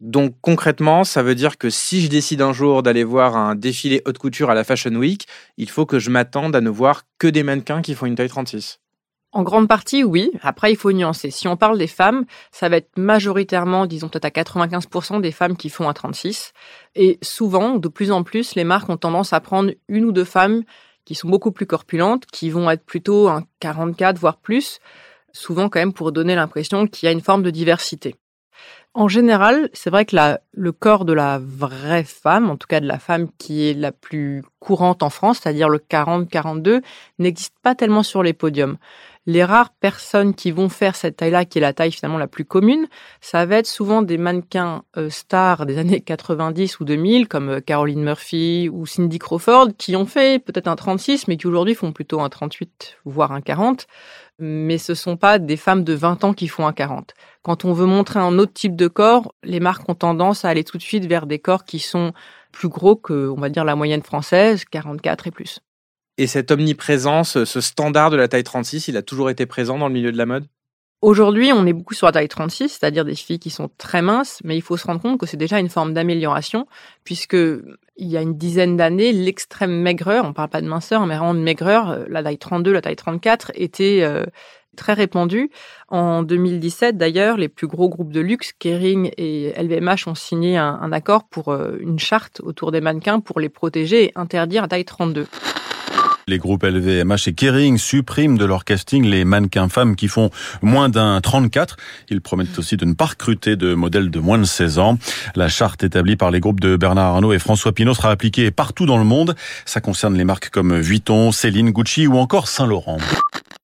Donc 0.00 0.34
concrètement, 0.40 1.04
ça 1.04 1.22
veut 1.22 1.34
dire 1.34 1.58
que 1.58 1.68
si 1.68 2.00
je 2.00 2.08
décide 2.08 2.40
un 2.40 2.54
jour 2.54 2.82
d'aller 2.82 3.04
voir 3.04 3.36
un 3.36 3.54
défilé 3.54 4.02
haute 4.06 4.16
couture 4.16 4.50
à 4.50 4.54
la 4.54 4.64
Fashion 4.64 4.94
Week, 4.94 5.26
il 5.58 5.68
faut 5.68 5.84
que 5.84 5.98
je 5.98 6.10
m'attende 6.10 6.56
à 6.56 6.62
ne 6.62 6.70
voir 6.70 7.02
que 7.18 7.26
des 7.26 7.42
mannequins 7.42 7.82
qui 7.82 7.94
font 7.94 8.06
une 8.06 8.14
taille 8.14 8.30
36. 8.30 8.80
En 9.32 9.44
grande 9.44 9.68
partie, 9.68 10.02
oui. 10.02 10.32
Après, 10.42 10.72
il 10.72 10.76
faut 10.76 10.90
nuancer. 10.90 11.30
Si 11.30 11.46
on 11.46 11.56
parle 11.56 11.78
des 11.78 11.86
femmes, 11.86 12.24
ça 12.50 12.68
va 12.68 12.78
être 12.78 12.98
majoritairement, 12.98 13.86
disons 13.86 14.08
peut-être 14.08 14.24
à 14.24 14.30
95% 14.30 15.20
des 15.20 15.30
femmes 15.30 15.56
qui 15.56 15.68
font 15.68 15.88
un 15.88 15.92
36. 15.92 16.52
Et 16.96 17.18
souvent, 17.22 17.76
de 17.76 17.88
plus 17.88 18.10
en 18.10 18.24
plus, 18.24 18.56
les 18.56 18.64
marques 18.64 18.88
ont 18.88 18.96
tendance 18.96 19.32
à 19.32 19.40
prendre 19.40 19.70
une 19.88 20.04
ou 20.04 20.12
deux 20.12 20.24
femmes 20.24 20.64
qui 21.04 21.14
sont 21.14 21.28
beaucoup 21.28 21.52
plus 21.52 21.66
corpulentes, 21.66 22.26
qui 22.26 22.50
vont 22.50 22.70
être 22.70 22.84
plutôt 22.84 23.28
un 23.28 23.44
44, 23.60 24.18
voire 24.18 24.38
plus, 24.38 24.80
souvent 25.32 25.68
quand 25.68 25.78
même 25.78 25.92
pour 25.92 26.10
donner 26.10 26.34
l'impression 26.34 26.86
qu'il 26.86 27.06
y 27.06 27.08
a 27.08 27.12
une 27.12 27.20
forme 27.20 27.44
de 27.44 27.50
diversité. 27.50 28.16
En 28.92 29.06
général, 29.06 29.70
c'est 29.72 29.88
vrai 29.88 30.04
que 30.04 30.16
la, 30.16 30.40
le 30.52 30.72
corps 30.72 31.04
de 31.04 31.12
la 31.12 31.38
vraie 31.40 32.02
femme, 32.02 32.50
en 32.50 32.56
tout 32.56 32.66
cas 32.66 32.80
de 32.80 32.88
la 32.88 32.98
femme 32.98 33.28
qui 33.38 33.68
est 33.68 33.74
la 33.74 33.92
plus 33.92 34.42
courante 34.58 35.04
en 35.04 35.10
France, 35.10 35.38
c'est-à-dire 35.40 35.68
le 35.68 35.78
40-42, 35.78 36.82
n'existe 37.20 37.54
pas 37.62 37.76
tellement 37.76 38.02
sur 38.02 38.24
les 38.24 38.32
podiums. 38.32 38.78
Les 39.26 39.44
rares 39.44 39.70
personnes 39.74 40.34
qui 40.34 40.50
vont 40.50 40.68
faire 40.68 40.96
cette 40.96 41.18
taille-là, 41.18 41.44
qui 41.44 41.58
est 41.58 41.60
la 41.60 41.72
taille 41.72 41.92
finalement 41.92 42.18
la 42.18 42.26
plus 42.26 42.44
commune, 42.44 42.88
ça 43.20 43.46
va 43.46 43.58
être 43.58 43.66
souvent 43.66 44.02
des 44.02 44.18
mannequins 44.18 44.82
euh, 44.96 45.08
stars 45.08 45.66
des 45.66 45.78
années 45.78 46.00
90 46.00 46.80
ou 46.80 46.84
2000, 46.84 47.28
comme 47.28 47.48
euh, 47.50 47.60
Caroline 47.60 48.02
Murphy 48.02 48.68
ou 48.72 48.86
Cindy 48.86 49.20
Crawford, 49.20 49.68
qui 49.78 49.94
ont 49.94 50.06
fait 50.06 50.42
peut-être 50.42 50.66
un 50.66 50.74
36, 50.74 51.28
mais 51.28 51.36
qui 51.36 51.46
aujourd'hui 51.46 51.76
font 51.76 51.92
plutôt 51.92 52.20
un 52.20 52.28
38, 52.28 52.96
voire 53.04 53.30
un 53.30 53.40
40 53.40 53.86
mais 54.40 54.78
ce 54.78 54.94
sont 54.94 55.16
pas 55.16 55.38
des 55.38 55.56
femmes 55.56 55.84
de 55.84 55.92
20 55.92 56.24
ans 56.24 56.32
qui 56.32 56.48
font 56.48 56.66
un 56.66 56.72
40. 56.72 57.14
Quand 57.42 57.64
on 57.64 57.72
veut 57.72 57.86
montrer 57.86 58.18
un 58.18 58.38
autre 58.38 58.52
type 58.52 58.76
de 58.76 58.88
corps, 58.88 59.34
les 59.42 59.60
marques 59.60 59.88
ont 59.88 59.94
tendance 59.94 60.44
à 60.44 60.48
aller 60.48 60.64
tout 60.64 60.78
de 60.78 60.82
suite 60.82 61.06
vers 61.06 61.26
des 61.26 61.38
corps 61.38 61.64
qui 61.64 61.78
sont 61.78 62.12
plus 62.52 62.68
gros 62.68 62.96
que, 62.96 63.28
on 63.28 63.40
va 63.40 63.48
dire, 63.48 63.64
la 63.64 63.76
moyenne 63.76 64.02
française, 64.02 64.64
44 64.64 65.26
et 65.26 65.30
plus. 65.30 65.60
Et 66.18 66.26
cette 66.26 66.50
omniprésence, 66.50 67.44
ce 67.44 67.60
standard 67.60 68.10
de 68.10 68.16
la 68.16 68.28
taille 68.28 68.44
36, 68.44 68.88
il 68.88 68.96
a 68.96 69.02
toujours 69.02 69.30
été 69.30 69.46
présent 69.46 69.78
dans 69.78 69.88
le 69.88 69.94
milieu 69.94 70.12
de 70.12 70.18
la 70.18 70.26
mode? 70.26 70.46
Aujourd'hui, 71.02 71.50
on 71.54 71.64
est 71.64 71.72
beaucoup 71.72 71.94
sur 71.94 72.06
la 72.06 72.12
taille 72.12 72.28
36, 72.28 72.68
c'est-à-dire 72.68 73.06
des 73.06 73.14
filles 73.14 73.38
qui 73.38 73.48
sont 73.48 73.70
très 73.78 74.02
minces, 74.02 74.40
mais 74.44 74.54
il 74.54 74.60
faut 74.60 74.76
se 74.76 74.86
rendre 74.86 75.00
compte 75.00 75.18
que 75.18 75.24
c'est 75.24 75.38
déjà 75.38 75.58
une 75.58 75.70
forme 75.70 75.94
d'amélioration, 75.94 76.66
puisque 77.04 77.32
il 77.34 78.08
y 78.08 78.18
a 78.18 78.20
une 78.20 78.36
dizaine 78.36 78.76
d'années, 78.76 79.10
l'extrême 79.12 79.80
maigreur, 79.80 80.26
on 80.26 80.34
parle 80.34 80.50
pas 80.50 80.60
de 80.60 80.68
minceur, 80.68 81.06
mais 81.06 81.16
vraiment 81.16 81.32
de 81.32 81.40
maigreur, 81.40 81.90
euh, 81.90 82.04
la 82.08 82.22
taille 82.22 82.36
32, 82.36 82.72
la 82.72 82.82
taille 82.82 82.96
34 82.96 83.52
était 83.54 84.00
euh, 84.02 84.26
très 84.76 84.92
répandue. 84.92 85.50
En 85.88 86.22
2017, 86.22 86.98
d'ailleurs, 86.98 87.38
les 87.38 87.48
plus 87.48 87.66
gros 87.66 87.88
groupes 87.88 88.12
de 88.12 88.20
luxe, 88.20 88.52
Kering 88.58 89.10
et 89.16 89.54
LVMH, 89.56 90.06
ont 90.06 90.14
signé 90.14 90.58
un, 90.58 90.92
accord 90.92 91.24
pour 91.24 91.48
euh, 91.48 91.78
une 91.80 91.98
charte 91.98 92.40
autour 92.40 92.72
des 92.72 92.82
mannequins 92.82 93.20
pour 93.20 93.40
les 93.40 93.48
protéger 93.48 94.04
et 94.04 94.12
interdire 94.16 94.60
la 94.60 94.68
taille 94.68 94.84
32. 94.84 95.26
Les 96.30 96.38
groupes 96.38 96.62
LVMH 96.62 97.26
et 97.26 97.32
Kering 97.32 97.76
suppriment 97.76 98.38
de 98.38 98.44
leur 98.44 98.64
casting 98.64 99.04
les 99.04 99.24
mannequins 99.24 99.68
femmes 99.68 99.96
qui 99.96 100.06
font 100.06 100.30
moins 100.62 100.88
d'un 100.88 101.20
34. 101.20 101.76
Ils 102.08 102.20
promettent 102.20 102.56
aussi 102.56 102.76
de 102.76 102.84
ne 102.84 102.94
pas 102.94 103.06
recruter 103.06 103.56
de 103.56 103.74
modèles 103.74 104.12
de 104.12 104.20
moins 104.20 104.38
de 104.38 104.44
16 104.44 104.78
ans. 104.78 104.96
La 105.34 105.48
charte 105.48 105.82
établie 105.82 106.14
par 106.14 106.30
les 106.30 106.38
groupes 106.38 106.60
de 106.60 106.76
Bernard 106.76 107.14
Arnault 107.14 107.32
et 107.32 107.40
François 107.40 107.72
Pinault 107.72 107.94
sera 107.94 108.12
appliquée 108.12 108.52
partout 108.52 108.86
dans 108.86 108.96
le 108.96 109.02
monde. 109.02 109.34
Ça 109.64 109.80
concerne 109.80 110.16
les 110.16 110.22
marques 110.22 110.50
comme 110.50 110.78
Vuitton, 110.78 111.32
Céline, 111.32 111.72
Gucci 111.72 112.06
ou 112.06 112.16
encore 112.16 112.46
Saint-Laurent. 112.46 112.98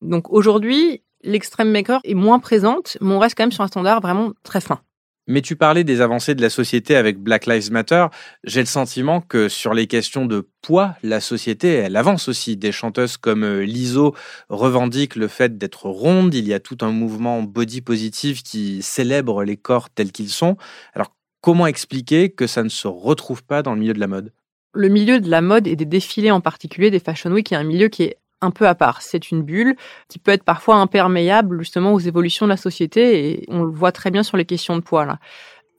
Donc 0.03 0.33
aujourd'hui, 0.33 1.03
l'extrême 1.23 1.71
maker 1.71 2.01
est 2.03 2.15
moins 2.15 2.41
présente, 2.41 2.99
mais 3.01 3.15
on 3.15 3.21
reste 3.21 3.37
quand 3.37 3.45
même 3.45 3.53
sur 3.53 3.63
un 3.63 3.69
standard 3.69 4.01
vraiment 4.01 4.33
très 4.43 4.61
fin. 4.61 4.81
Mais 5.27 5.43
tu 5.43 5.57
parlais 5.57 5.83
des 5.83 6.01
avancées 6.01 6.37
de 6.37 6.43
la 6.43 6.51
société 6.51 6.95
avec 6.95 7.19
Black 7.19 7.47
Lives 7.47 7.73
Matter. 7.73 8.07
J'ai 8.45 8.61
le 8.61 8.67
sentiment 8.67 9.21
que 9.21 9.49
sur 9.49 9.75
les 9.75 9.89
questions 9.89 10.25
de 10.25 10.49
poids, 10.63 10.95
la 11.03 11.21
société, 11.21 11.85
avance 11.97 12.29
aussi. 12.29 12.57
Des 12.57 12.71
chanteuses 12.71 13.17
comme 13.17 13.43
euh, 13.43 13.65
Lizzo 13.65 14.15
revendiquent 14.49 15.17
le 15.17 15.29
fait 15.29 15.59
d'être 15.59 15.87
ronde. 15.87 16.35
Il 16.35 16.47
y 16.47 16.55
a 16.55 16.61
tout 16.61 16.79
un 16.83 16.93
mouvement 16.93 17.43
body 17.43 17.81
positive 17.81 18.43
qui 18.43 18.83
célèbre 18.83 19.43
les 19.43 19.57
corps 19.57 19.91
tels 19.91 20.13
qu'ils 20.13 20.31
sont. 20.31 20.57
Alors, 20.95 21.17
comment 21.41 21.67
expliquer 21.67 22.31
que 22.31 22.47
ça 22.47 22.63
ne 22.63 22.69
se 22.69 22.87
retrouve 22.87 23.43
pas 23.43 23.63
dans 23.63 23.75
le 23.75 23.81
milieu 23.81 23.95
de 23.95 24.01
la 24.01 24.07
mode? 24.07 24.33
Le 24.75 24.89
milieu 24.89 25.21
de 25.21 25.31
la 25.31 25.41
mode 25.41 25.67
et 25.67 25.75
des 25.75 25.87
défilés 25.87 26.31
en 26.31 26.41
particulier, 26.41 26.91
des 26.91 27.01
Fashion 27.01 27.33
Week, 27.33 27.51
est 27.51 27.57
un 27.57 27.65
milieu 27.65 27.89
qui 27.89 28.05
est 28.05 28.19
un 28.41 28.51
peu 28.51 28.67
à 28.67 28.75
part. 28.75 29.03
C'est 29.03 29.31
une 29.31 29.43
bulle 29.43 29.77
qui 30.09 30.19
peut 30.19 30.33
être 30.33 30.45
parfois 30.45 30.77
imperméable 30.77 31.59
justement 31.59 31.93
aux 31.93 32.01
évolutions 32.01 32.47
de 32.47 32.51
la 32.51 32.57
société 32.57 33.31
et 33.31 33.45
on 33.49 33.63
le 33.63 33.71
voit 33.71 33.93
très 33.93 34.11
bien 34.11 34.23
sur 34.23 34.37
les 34.37 34.45
questions 34.45 34.77
de 34.77 34.83
poids 34.83 35.05
là. 35.05 35.19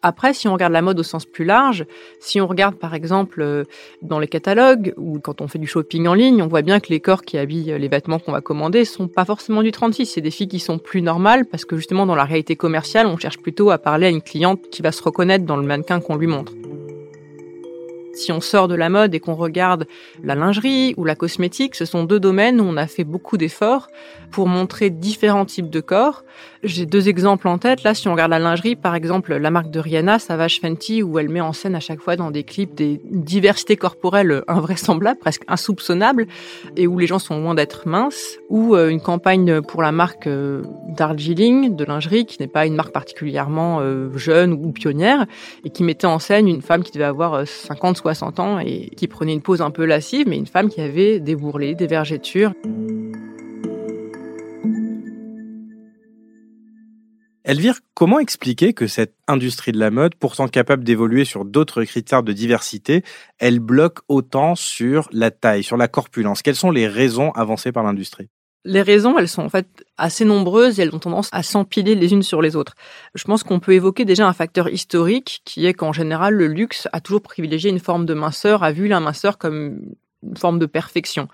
Après, 0.03 0.31
si 0.33 0.47
on 0.47 0.53
regarde 0.53 0.73
la 0.73 0.83
mode 0.83 0.99
au 0.99 1.03
sens 1.03 1.25
plus 1.25 1.43
large, 1.43 1.85
si 2.19 2.39
on 2.39 2.45
regarde 2.45 2.75
par 2.75 2.93
exemple 2.93 3.41
euh, 3.41 3.63
dans 4.03 4.19
les 4.19 4.27
catalogues 4.27 4.93
ou 4.95 5.19
quand 5.19 5.41
on 5.41 5.47
fait 5.47 5.57
du 5.57 5.65
shopping 5.65 6.07
en 6.07 6.13
ligne, 6.13 6.41
on 6.43 6.47
voit 6.47 6.61
bien 6.61 6.79
que 6.79 6.89
les 6.89 6.99
corps 6.99 7.23
qui 7.23 7.37
habillent 7.37 7.75
les 7.77 7.87
vêtements 7.87 8.19
qu'on 8.19 8.31
va 8.31 8.41
commander 8.41 8.85
sont 8.85 9.07
pas 9.07 9.25
forcément 9.25 9.63
du 9.63 9.71
36. 9.71 10.05
C'est 10.05 10.21
des 10.21 10.31
filles 10.31 10.47
qui 10.47 10.59
sont 10.59 10.77
plus 10.77 11.01
normales 11.01 11.45
parce 11.45 11.65
que 11.65 11.77
justement 11.77 12.05
dans 12.05 12.15
la 12.15 12.25
réalité 12.25 12.55
commerciale, 12.55 13.07
on 13.07 13.17
cherche 13.17 13.39
plutôt 13.39 13.71
à 13.71 13.79
parler 13.79 14.05
à 14.05 14.09
une 14.09 14.21
cliente 14.21 14.69
qui 14.69 14.83
va 14.83 14.91
se 14.91 15.01
reconnaître 15.01 15.45
dans 15.45 15.57
le 15.57 15.65
mannequin 15.65 15.99
qu'on 15.99 16.15
lui 16.15 16.27
montre. 16.27 16.53
Si 18.27 18.33
on 18.33 18.41
sort 18.41 18.67
de 18.67 18.75
la 18.75 18.89
mode 18.89 19.15
et 19.15 19.21
qu'on 19.21 19.35
regarde 19.35 19.87
la 20.21 20.35
lingerie 20.35 20.93
ou 20.97 21.05
la 21.05 21.15
cosmétique, 21.15 21.75
ce 21.75 21.85
sont 21.85 22.03
deux 22.03 22.19
domaines 22.19 22.59
où 22.59 22.65
on 22.65 22.75
a 22.75 22.85
fait 22.85 23.05
beaucoup 23.05 23.37
d'efforts 23.37 23.87
pour 24.31 24.49
montrer 24.49 24.89
différents 24.89 25.45
types 25.45 25.69
de 25.69 25.79
corps. 25.79 26.25
J'ai 26.63 26.85
deux 26.85 27.07
exemples 27.07 27.47
en 27.47 27.57
tête. 27.57 27.83
Là, 27.83 27.93
si 27.93 28.07
on 28.09 28.11
regarde 28.11 28.31
la 28.31 28.39
lingerie, 28.39 28.75
par 28.75 28.95
exemple, 28.95 29.35
la 29.35 29.49
marque 29.49 29.71
de 29.71 29.79
Rihanna, 29.79 30.19
Savage 30.19 30.59
Fenty, 30.59 31.03
où 31.03 31.17
elle 31.19 31.29
met 31.29 31.39
en 31.39 31.53
scène 31.53 31.75
à 31.75 31.79
chaque 31.79 32.01
fois 32.01 32.17
dans 32.17 32.29
des 32.29 32.43
clips 32.43 32.75
des 32.75 32.99
diversités 33.05 33.77
corporelles 33.77 34.43
invraisemblables, 34.49 35.19
presque 35.19 35.43
insoupçonnables, 35.47 36.27
et 36.75 36.87
où 36.87 36.99
les 36.99 37.07
gens 37.07 37.19
sont 37.19 37.39
loin 37.39 37.55
d'être 37.55 37.87
minces, 37.87 38.37
ou 38.49 38.75
euh, 38.75 38.89
une 38.89 39.01
campagne 39.01 39.61
pour 39.61 39.81
la 39.81 39.93
marque 39.93 40.27
euh, 40.27 40.63
Darjeeling 40.89 41.75
de 41.75 41.85
lingerie, 41.85 42.25
qui 42.25 42.41
n'est 42.41 42.47
pas 42.47 42.65
une 42.65 42.75
marque 42.75 42.91
particulièrement 42.91 43.79
euh, 43.79 44.09
jeune 44.17 44.51
ou 44.51 44.71
pionnière, 44.73 45.25
et 45.63 45.69
qui 45.69 45.83
mettait 45.83 46.07
en 46.07 46.19
scène 46.19 46.47
une 46.47 46.61
femme 46.61 46.83
qui 46.83 46.91
devait 46.91 47.05
avoir 47.05 47.47
50, 47.47 47.97
60 47.97 48.16
et 48.59 48.89
qui 48.95 49.07
prenait 49.07 49.33
une 49.33 49.41
pose 49.41 49.61
un 49.61 49.71
peu 49.71 49.85
lascive, 49.85 50.27
mais 50.27 50.37
une 50.37 50.47
femme 50.47 50.69
qui 50.69 50.81
avait 50.81 51.19
des 51.19 51.35
bourrelets, 51.35 51.75
des 51.75 51.87
vergetures. 51.87 52.53
Elvire, 57.43 57.79
comment 57.93 58.19
expliquer 58.19 58.73
que 58.73 58.87
cette 58.87 59.15
industrie 59.25 59.71
de 59.71 59.79
la 59.79 59.89
mode, 59.89 60.15
pourtant 60.15 60.49
capable 60.49 60.83
d'évoluer 60.83 61.23
sur 61.23 61.45
d'autres 61.45 61.85
critères 61.85 62.21
de 62.21 62.33
diversité, 62.33 63.03
elle 63.39 63.59
bloque 63.59 63.99
autant 64.09 64.55
sur 64.55 65.07
la 65.13 65.31
taille, 65.31 65.63
sur 65.63 65.77
la 65.77 65.87
corpulence? 65.87 66.41
Quelles 66.41 66.55
sont 66.55 66.71
les 66.71 66.89
raisons 66.89 67.31
avancées 67.31 67.71
par 67.71 67.83
l'industrie? 67.83 68.27
Les 68.67 68.81
raisons, 68.81 69.17
elles 69.17 69.29
sont 69.29 69.43
en 69.43 69.49
fait 69.49 69.85
assez 69.97 70.25
nombreuses 70.25 70.79
et 70.79 70.83
elles 70.83 70.93
ont 70.93 70.99
tendance 70.99 71.29
à 71.31 71.41
s'empiler 71.41 71.95
les 71.95 72.11
unes 72.11 72.21
sur 72.21 72.41
les 72.41 72.55
autres. 72.55 72.75
Je 73.15 73.23
pense 73.23 73.43
qu'on 73.43 73.59
peut 73.59 73.71
évoquer 73.71 74.03
déjà 74.05 74.27
un 74.27 74.33
facteur 74.33 74.69
historique 74.69 75.41
qui 75.45 75.65
est 75.65 75.73
qu'en 75.73 75.93
général, 75.93 76.33
le 76.33 76.47
luxe 76.47 76.87
a 76.91 76.99
toujours 76.99 77.21
privilégié 77.21 77.69
une 77.69 77.79
forme 77.79 78.05
de 78.05 78.13
minceur, 78.13 78.63
a 78.63 78.71
vu 78.71 78.87
la 78.87 78.99
minceur 78.99 79.37
comme 79.37 79.79
une 80.21 80.37
forme 80.37 80.59
de 80.59 80.65
perfection. 80.65 81.29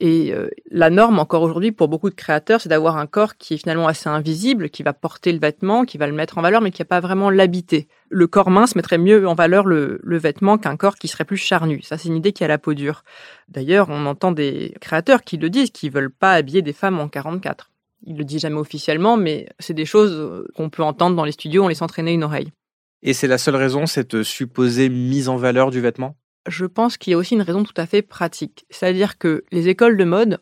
Et 0.00 0.32
euh, 0.32 0.48
la 0.70 0.90
norme 0.90 1.20
encore 1.20 1.42
aujourd'hui 1.42 1.70
pour 1.70 1.88
beaucoup 1.88 2.10
de 2.10 2.14
créateurs, 2.14 2.60
c'est 2.60 2.68
d'avoir 2.68 2.96
un 2.96 3.06
corps 3.06 3.36
qui 3.36 3.54
est 3.54 3.58
finalement 3.58 3.86
assez 3.86 4.08
invisible, 4.08 4.68
qui 4.68 4.82
va 4.82 4.92
porter 4.92 5.32
le 5.32 5.38
vêtement, 5.38 5.84
qui 5.84 5.98
va 5.98 6.08
le 6.08 6.12
mettre 6.12 6.36
en 6.36 6.42
valeur, 6.42 6.60
mais 6.60 6.72
qui 6.72 6.82
n'a 6.82 6.86
pas 6.86 7.00
vraiment 7.00 7.30
l'habité. 7.30 7.86
Le 8.08 8.26
corps 8.26 8.50
mince 8.50 8.74
mettrait 8.74 8.98
mieux 8.98 9.26
en 9.28 9.34
valeur 9.34 9.66
le, 9.66 10.00
le 10.02 10.18
vêtement 10.18 10.58
qu'un 10.58 10.76
corps 10.76 10.96
qui 10.96 11.06
serait 11.06 11.24
plus 11.24 11.36
charnu. 11.36 11.80
Ça, 11.82 11.96
c'est 11.96 12.08
une 12.08 12.16
idée 12.16 12.32
qui 12.32 12.42
a 12.42 12.48
la 12.48 12.58
peau 12.58 12.74
dure. 12.74 13.04
D'ailleurs, 13.48 13.88
on 13.88 14.06
entend 14.06 14.32
des 14.32 14.74
créateurs 14.80 15.22
qui 15.22 15.36
le 15.36 15.48
disent, 15.48 15.70
qui 15.70 15.90
veulent 15.90 16.10
pas 16.10 16.32
habiller 16.32 16.62
des 16.62 16.72
femmes 16.72 16.98
en 16.98 17.08
44. 17.08 17.70
Ils 18.06 18.16
le 18.16 18.24
disent 18.24 18.42
jamais 18.42 18.58
officiellement, 18.58 19.16
mais 19.16 19.48
c'est 19.60 19.74
des 19.74 19.86
choses 19.86 20.12
euh, 20.12 20.46
qu'on 20.56 20.70
peut 20.70 20.82
entendre 20.82 21.14
dans 21.16 21.24
les 21.24 21.32
studios, 21.32 21.64
on 21.64 21.68
les 21.68 21.82
entraîner 21.82 22.12
une 22.12 22.24
oreille. 22.24 22.50
Et 23.02 23.12
c'est 23.12 23.28
la 23.28 23.38
seule 23.38 23.56
raison, 23.56 23.86
cette 23.86 24.22
supposée 24.22 24.88
mise 24.88 25.28
en 25.28 25.36
valeur 25.36 25.70
du 25.70 25.80
vêtement? 25.80 26.16
Je 26.46 26.66
pense 26.66 26.96
qu'il 26.96 27.12
y 27.12 27.14
a 27.14 27.18
aussi 27.18 27.34
une 27.34 27.42
raison 27.42 27.64
tout 27.64 27.74
à 27.76 27.86
fait 27.86 28.02
pratique. 28.02 28.66
C'est-à-dire 28.70 29.18
que 29.18 29.44
les 29.50 29.68
écoles 29.68 29.96
de 29.96 30.04
mode 30.04 30.40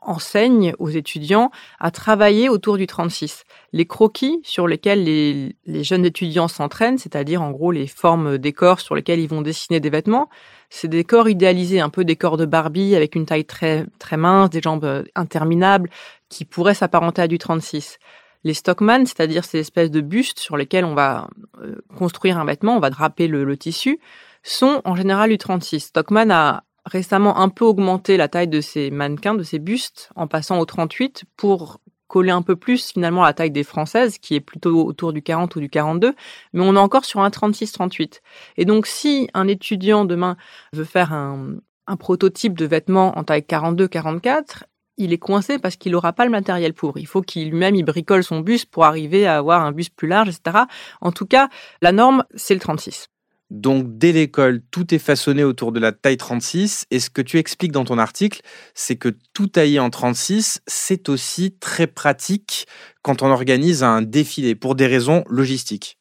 enseignent 0.00 0.74
aux 0.78 0.88
étudiants 0.88 1.50
à 1.80 1.90
travailler 1.90 2.48
autour 2.48 2.76
du 2.76 2.86
36. 2.86 3.44
Les 3.72 3.86
croquis 3.86 4.40
sur 4.44 4.68
lesquels 4.68 5.04
les, 5.04 5.56
jeunes 5.82 6.04
étudiants 6.04 6.48
s'entraînent, 6.48 6.98
c'est-à-dire 6.98 7.42
en 7.42 7.50
gros 7.50 7.72
les 7.72 7.86
formes 7.86 8.38
des 8.38 8.52
corps 8.52 8.80
sur 8.80 8.94
lesquels 8.94 9.20
ils 9.20 9.28
vont 9.28 9.42
dessiner 9.42 9.80
des 9.80 9.90
vêtements, 9.90 10.28
c'est 10.70 10.88
des 10.88 11.04
corps 11.04 11.28
idéalisés, 11.28 11.80
un 11.80 11.90
peu 11.90 12.04
des 12.04 12.16
corps 12.16 12.36
de 12.36 12.46
Barbie 12.46 12.94
avec 12.94 13.16
une 13.16 13.26
taille 13.26 13.44
très, 13.44 13.86
très 13.98 14.16
mince, 14.16 14.50
des 14.50 14.62
jambes 14.62 15.04
interminables, 15.14 15.90
qui 16.28 16.44
pourraient 16.44 16.74
s'apparenter 16.74 17.22
à 17.22 17.28
du 17.28 17.38
36 17.38 17.98
les 18.44 18.54
stockman, 18.54 19.04
c'est-à-dire 19.04 19.44
ces 19.44 19.58
espèces 19.58 19.90
de 19.90 20.00
bustes 20.00 20.38
sur 20.38 20.56
lesquels 20.56 20.84
on 20.84 20.94
va 20.94 21.28
euh, 21.60 21.74
construire 21.96 22.38
un 22.38 22.44
vêtement, 22.44 22.76
on 22.76 22.80
va 22.80 22.88
draper 22.88 23.26
le 23.26 23.56
tissu, 23.56 23.98
sont 24.42 24.80
en 24.84 24.96
général 24.96 25.30
U36. 25.30 25.80
Stockman 25.80 26.30
a 26.30 26.64
récemment 26.84 27.38
un 27.38 27.48
peu 27.48 27.64
augmenté 27.64 28.16
la 28.16 28.28
taille 28.28 28.48
de 28.48 28.60
ses 28.60 28.90
mannequins, 28.90 29.34
de 29.34 29.42
ses 29.42 29.58
bustes, 29.58 30.10
en 30.16 30.26
passant 30.26 30.58
au 30.58 30.64
38 30.64 31.24
pour 31.36 31.80
coller 32.08 32.30
un 32.30 32.42
peu 32.42 32.56
plus 32.56 32.92
finalement 32.92 33.22
à 33.22 33.28
la 33.28 33.34
taille 33.34 33.50
des 33.50 33.62
françaises, 33.62 34.18
qui 34.18 34.34
est 34.34 34.40
plutôt 34.40 34.84
autour 34.84 35.12
du 35.12 35.22
40 35.22 35.54
ou 35.56 35.60
du 35.60 35.68
42, 35.68 36.14
mais 36.54 36.62
on 36.62 36.74
est 36.74 36.78
encore 36.78 37.04
sur 37.04 37.20
un 37.20 37.28
36-38. 37.28 38.20
Et 38.56 38.64
donc 38.64 38.86
si 38.86 39.28
un 39.34 39.46
étudiant 39.46 40.04
demain 40.04 40.36
veut 40.72 40.84
faire 40.84 41.12
un, 41.12 41.58
prototype 41.98 42.58
de 42.58 42.66
vêtement 42.66 43.18
en 43.18 43.24
taille 43.24 43.44
42-44, 43.48 44.64
il 44.98 45.12
est 45.12 45.18
coincé 45.18 45.58
parce 45.58 45.76
qu'il 45.76 45.92
n'aura 45.92 46.12
pas 46.12 46.24
le 46.24 46.30
matériel 46.30 46.74
pour. 46.74 46.98
Il 46.98 47.06
faut 47.06 47.22
qu'il 47.22 47.50
lui-même 47.50 47.76
il 47.76 47.84
bricole 47.84 48.24
son 48.24 48.40
buste 48.40 48.70
pour 48.70 48.84
arriver 48.84 49.26
à 49.26 49.38
avoir 49.38 49.62
un 49.62 49.72
buste 49.72 49.94
plus 49.94 50.08
large, 50.08 50.28
etc. 50.28 50.64
En 51.00 51.12
tout 51.12 51.24
cas, 51.24 51.48
la 51.80 51.92
norme, 51.92 52.24
c'est 52.34 52.52
le 52.52 52.60
36. 52.60 53.08
Donc 53.50 53.98
dès 53.98 54.12
l'école, 54.12 54.60
tout 54.70 54.94
est 54.94 54.98
façonné 54.98 55.42
autour 55.42 55.72
de 55.72 55.80
la 55.80 55.92
taille 55.92 56.16
36. 56.16 56.86
Et 56.90 57.00
ce 57.00 57.10
que 57.10 57.22
tu 57.22 57.38
expliques 57.38 57.72
dans 57.72 57.84
ton 57.84 57.98
article, 57.98 58.42
c'est 58.74 58.96
que 58.96 59.14
tout 59.32 59.46
tailler 59.46 59.80
en 59.80 59.90
36, 59.90 60.60
c'est 60.66 61.08
aussi 61.08 61.52
très 61.52 61.86
pratique 61.86 62.66
quand 63.02 63.22
on 63.22 63.30
organise 63.30 63.82
un 63.82 64.02
défilé 64.02 64.54
pour 64.54 64.74
des 64.74 64.86
raisons 64.86 65.24
logistiques. 65.28 65.98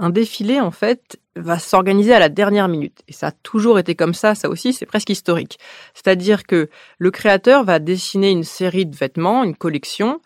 Un 0.00 0.10
défilé, 0.10 0.60
en 0.60 0.70
fait, 0.70 1.18
va 1.34 1.58
s'organiser 1.58 2.12
à 2.12 2.20
la 2.20 2.28
dernière 2.28 2.68
minute. 2.68 3.02
Et 3.08 3.12
ça 3.12 3.28
a 3.28 3.32
toujours 3.32 3.80
été 3.80 3.96
comme 3.96 4.14
ça, 4.14 4.36
ça 4.36 4.48
aussi, 4.48 4.72
c'est 4.72 4.86
presque 4.86 5.10
historique. 5.10 5.58
C'est-à-dire 5.92 6.44
que 6.44 6.68
le 6.98 7.10
créateur 7.10 7.64
va 7.64 7.80
dessiner 7.80 8.30
une 8.30 8.44
série 8.44 8.86
de 8.86 8.96
vêtements, 8.96 9.42
une 9.42 9.56
collection, 9.56 10.20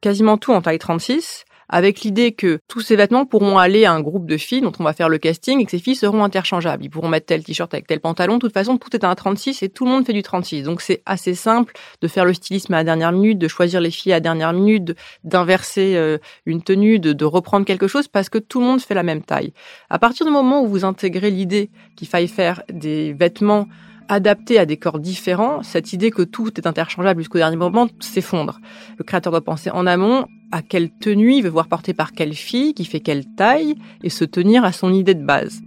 quasiment 0.00 0.38
tout 0.38 0.52
en 0.52 0.62
taille 0.62 0.78
36, 0.78 1.44
avec 1.68 2.00
l'idée 2.02 2.32
que 2.32 2.60
tous 2.68 2.80
ces 2.80 2.96
vêtements 2.96 3.26
pourront 3.26 3.58
aller 3.58 3.84
à 3.84 3.92
un 3.92 4.00
groupe 4.00 4.26
de 4.26 4.36
filles 4.36 4.60
dont 4.60 4.72
on 4.78 4.84
va 4.84 4.92
faire 4.92 5.08
le 5.08 5.18
casting 5.18 5.60
et 5.60 5.64
que 5.64 5.70
ces 5.70 5.78
filles 5.78 5.96
seront 5.96 6.24
interchangeables. 6.24 6.84
Ils 6.84 6.90
pourront 6.90 7.08
mettre 7.08 7.26
tel 7.26 7.42
t-shirt 7.42 7.72
avec 7.74 7.86
tel 7.86 8.00
pantalon. 8.00 8.34
De 8.34 8.40
toute 8.40 8.52
façon, 8.52 8.78
tout 8.78 8.94
est 8.94 9.04
à 9.04 9.10
un 9.10 9.14
36 9.14 9.62
et 9.62 9.68
tout 9.68 9.84
le 9.84 9.90
monde 9.90 10.06
fait 10.06 10.12
du 10.12 10.22
36. 10.22 10.62
Donc 10.62 10.80
c'est 10.80 11.02
assez 11.06 11.34
simple 11.34 11.74
de 12.00 12.08
faire 12.08 12.24
le 12.24 12.34
stylisme 12.34 12.74
à 12.74 12.78
la 12.78 12.84
dernière 12.84 13.12
minute, 13.12 13.38
de 13.38 13.48
choisir 13.48 13.80
les 13.80 13.90
filles 13.90 14.12
à 14.12 14.16
la 14.16 14.20
dernière 14.20 14.52
minute, 14.52 14.94
d'inverser 15.24 15.96
euh, 15.96 16.18
une 16.44 16.62
tenue, 16.62 16.98
de, 16.98 17.12
de 17.12 17.24
reprendre 17.24 17.66
quelque 17.66 17.88
chose 17.88 18.08
parce 18.08 18.28
que 18.28 18.38
tout 18.38 18.60
le 18.60 18.66
monde 18.66 18.80
fait 18.80 18.94
la 18.94 19.02
même 19.02 19.22
taille. 19.22 19.52
À 19.90 19.98
partir 19.98 20.26
du 20.26 20.32
moment 20.32 20.62
où 20.62 20.66
vous 20.66 20.84
intégrez 20.84 21.30
l'idée 21.30 21.70
qu'il 21.96 22.08
faille 22.08 22.28
faire 22.28 22.62
des 22.70 23.12
vêtements 23.12 23.68
adapté 24.08 24.58
à 24.58 24.66
des 24.66 24.76
corps 24.76 24.98
différents, 24.98 25.62
cette 25.62 25.92
idée 25.92 26.10
que 26.10 26.22
tout 26.22 26.50
est 26.56 26.66
interchangeable 26.66 27.20
jusqu'au 27.20 27.38
dernier 27.38 27.56
moment 27.56 27.88
s'effondre. 28.00 28.60
Le 28.98 29.04
créateur 29.04 29.30
doit 29.30 29.44
penser 29.44 29.70
en 29.70 29.86
amont 29.86 30.26
à 30.52 30.62
quelle 30.62 30.90
tenue 30.90 31.34
il 31.34 31.42
veut 31.42 31.50
voir 31.50 31.68
porter 31.68 31.94
par 31.94 32.12
quelle 32.12 32.34
fille, 32.34 32.74
qui 32.74 32.84
fait 32.84 33.00
quelle 33.00 33.26
taille, 33.36 33.74
et 34.02 34.10
se 34.10 34.24
tenir 34.24 34.64
à 34.64 34.72
son 34.72 34.92
idée 34.92 35.14
de 35.14 35.24
base. 35.24 35.62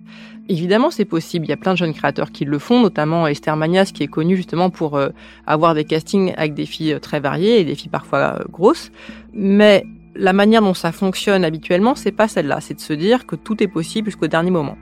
Évidemment, 0.48 0.90
c'est 0.90 1.06
possible. 1.06 1.46
Il 1.46 1.50
y 1.50 1.54
a 1.54 1.58
plein 1.58 1.74
de 1.74 1.78
jeunes 1.78 1.94
créateurs 1.94 2.32
qui 2.32 2.44
le 2.44 2.58
font, 2.58 2.82
notamment 2.82 3.28
Esther 3.28 3.56
Manias, 3.56 3.92
qui 3.94 4.02
est 4.02 4.08
connue 4.08 4.36
justement 4.36 4.72
pour 4.72 4.98
euh, 4.98 5.10
avoir 5.46 5.76
des 5.76 5.84
castings 5.84 6.34
avec 6.38 6.56
des 6.56 6.66
filles 6.66 6.94
euh, 6.94 7.00
très 7.00 7.20
variées 7.20 7.60
et 7.60 7.64
des 7.64 7.76
filles 7.76 7.92
parfois 7.92 8.40
euh, 8.40 8.44
grosses. 8.50 8.92
Mais 9.32 9.86
la 10.16 10.34
manière 10.34 10.64
dont 10.64 10.74
ça 10.74 10.92
fonctionne 10.92 11.46
habituellement, 11.46 11.94
c'est 11.94 12.12
pas 12.12 12.28
celle-là. 12.28 12.62
C'est 12.62 12.74
de 12.74 12.80
se 12.80 12.94
dire 12.94 13.28
que 13.28 13.36
tout 13.36 13.62
est 13.62 13.68
possible 13.68 14.08
jusqu'au 14.08 14.26
dernier 14.26 14.50
moment. 14.50 14.76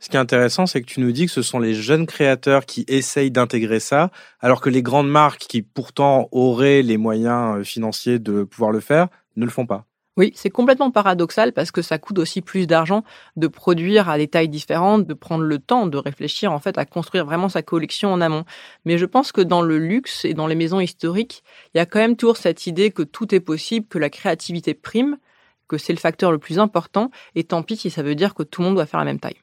Ce 0.00 0.08
qui 0.08 0.16
est 0.16 0.20
intéressant, 0.20 0.66
c'est 0.66 0.80
que 0.80 0.86
tu 0.86 1.00
nous 1.00 1.12
dis 1.12 1.26
que 1.26 1.32
ce 1.32 1.42
sont 1.42 1.58
les 1.58 1.74
jeunes 1.74 2.06
créateurs 2.06 2.64
qui 2.64 2.86
essayent 2.88 3.30
d'intégrer 3.30 3.80
ça, 3.80 4.10
alors 4.40 4.62
que 4.62 4.70
les 4.70 4.82
grandes 4.82 5.10
marques 5.10 5.42
qui 5.42 5.60
pourtant 5.60 6.30
auraient 6.32 6.80
les 6.80 6.96
moyens 6.96 7.58
euh, 7.58 7.64
financiers 7.64 8.18
de 8.18 8.44
pouvoir 8.44 8.72
le 8.72 8.80
faire, 8.80 9.08
ne 9.36 9.44
le 9.44 9.50
font 9.50 9.66
pas. 9.66 9.84
Oui, 10.16 10.32
c'est 10.34 10.50
complètement 10.50 10.90
paradoxal 10.90 11.52
parce 11.52 11.70
que 11.70 11.82
ça 11.82 11.98
coûte 11.98 12.18
aussi 12.18 12.40
plus 12.40 12.66
d'argent 12.66 13.04
de 13.36 13.46
produire 13.46 14.08
à 14.08 14.16
des 14.16 14.26
tailles 14.26 14.48
différentes, 14.48 15.06
de 15.06 15.14
prendre 15.14 15.44
le 15.44 15.58
temps 15.58 15.86
de 15.86 15.98
réfléchir 15.98 16.50
en 16.50 16.58
fait 16.58 16.78
à 16.78 16.86
construire 16.86 17.26
vraiment 17.26 17.50
sa 17.50 17.62
collection 17.62 18.10
en 18.12 18.22
amont. 18.22 18.44
Mais 18.86 18.96
je 18.96 19.06
pense 19.06 19.32
que 19.32 19.40
dans 19.42 19.62
le 19.62 19.78
luxe 19.78 20.24
et 20.24 20.32
dans 20.32 20.46
les 20.46 20.56
maisons 20.56 20.80
historiques, 20.80 21.44
il 21.74 21.78
y 21.78 21.80
a 21.80 21.86
quand 21.86 22.00
même 22.00 22.16
toujours 22.16 22.38
cette 22.38 22.66
idée 22.66 22.90
que 22.90 23.02
tout 23.02 23.34
est 23.34 23.40
possible, 23.40 23.86
que 23.86 23.98
la 23.98 24.10
créativité 24.10 24.72
prime, 24.72 25.18
que 25.68 25.78
c'est 25.78 25.92
le 25.92 25.98
facteur 25.98 26.32
le 26.32 26.38
plus 26.38 26.58
important, 26.58 27.10
et 27.34 27.44
tant 27.44 27.62
pis 27.62 27.76
si 27.76 27.90
ça 27.90 28.02
veut 28.02 28.14
dire 28.14 28.34
que 28.34 28.42
tout 28.42 28.62
le 28.62 28.68
monde 28.68 28.76
doit 28.76 28.86
faire 28.86 29.00
la 29.00 29.06
même 29.06 29.20
taille. 29.20 29.40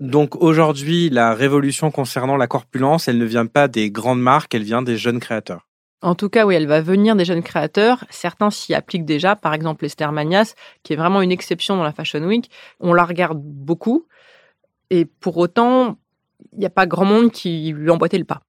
Donc 0.00 0.36
aujourd'hui, 0.42 1.10
la 1.10 1.34
révolution 1.34 1.90
concernant 1.90 2.36
la 2.36 2.46
corpulence, 2.46 3.08
elle 3.08 3.18
ne 3.18 3.24
vient 3.24 3.46
pas 3.46 3.68
des 3.68 3.90
grandes 3.90 4.20
marques, 4.20 4.54
elle 4.54 4.64
vient 4.64 4.82
des 4.82 4.96
jeunes 4.96 5.20
créateurs. 5.20 5.68
En 6.02 6.16
tout 6.16 6.28
cas, 6.28 6.44
oui, 6.44 6.56
elle 6.56 6.66
va 6.66 6.80
venir 6.80 7.14
des 7.14 7.24
jeunes 7.24 7.44
créateurs. 7.44 8.04
Certains 8.10 8.50
s'y 8.50 8.74
appliquent 8.74 9.04
déjà. 9.04 9.36
Par 9.36 9.54
exemple, 9.54 9.84
Esther 9.84 10.10
Magnas, 10.10 10.54
qui 10.82 10.92
est 10.92 10.96
vraiment 10.96 11.22
une 11.22 11.30
exception 11.30 11.76
dans 11.76 11.84
la 11.84 11.92
Fashion 11.92 12.24
Week. 12.24 12.50
On 12.80 12.92
la 12.92 13.04
regarde 13.04 13.40
beaucoup. 13.40 14.06
Et 14.90 15.04
pour 15.04 15.36
autant, 15.36 15.96
il 16.52 16.58
n'y 16.58 16.66
a 16.66 16.70
pas 16.70 16.86
grand 16.86 17.04
monde 17.04 17.30
qui 17.30 17.72
lui 17.72 17.88
emboîtait 17.88 18.18
le 18.18 18.24
pas. 18.24 18.42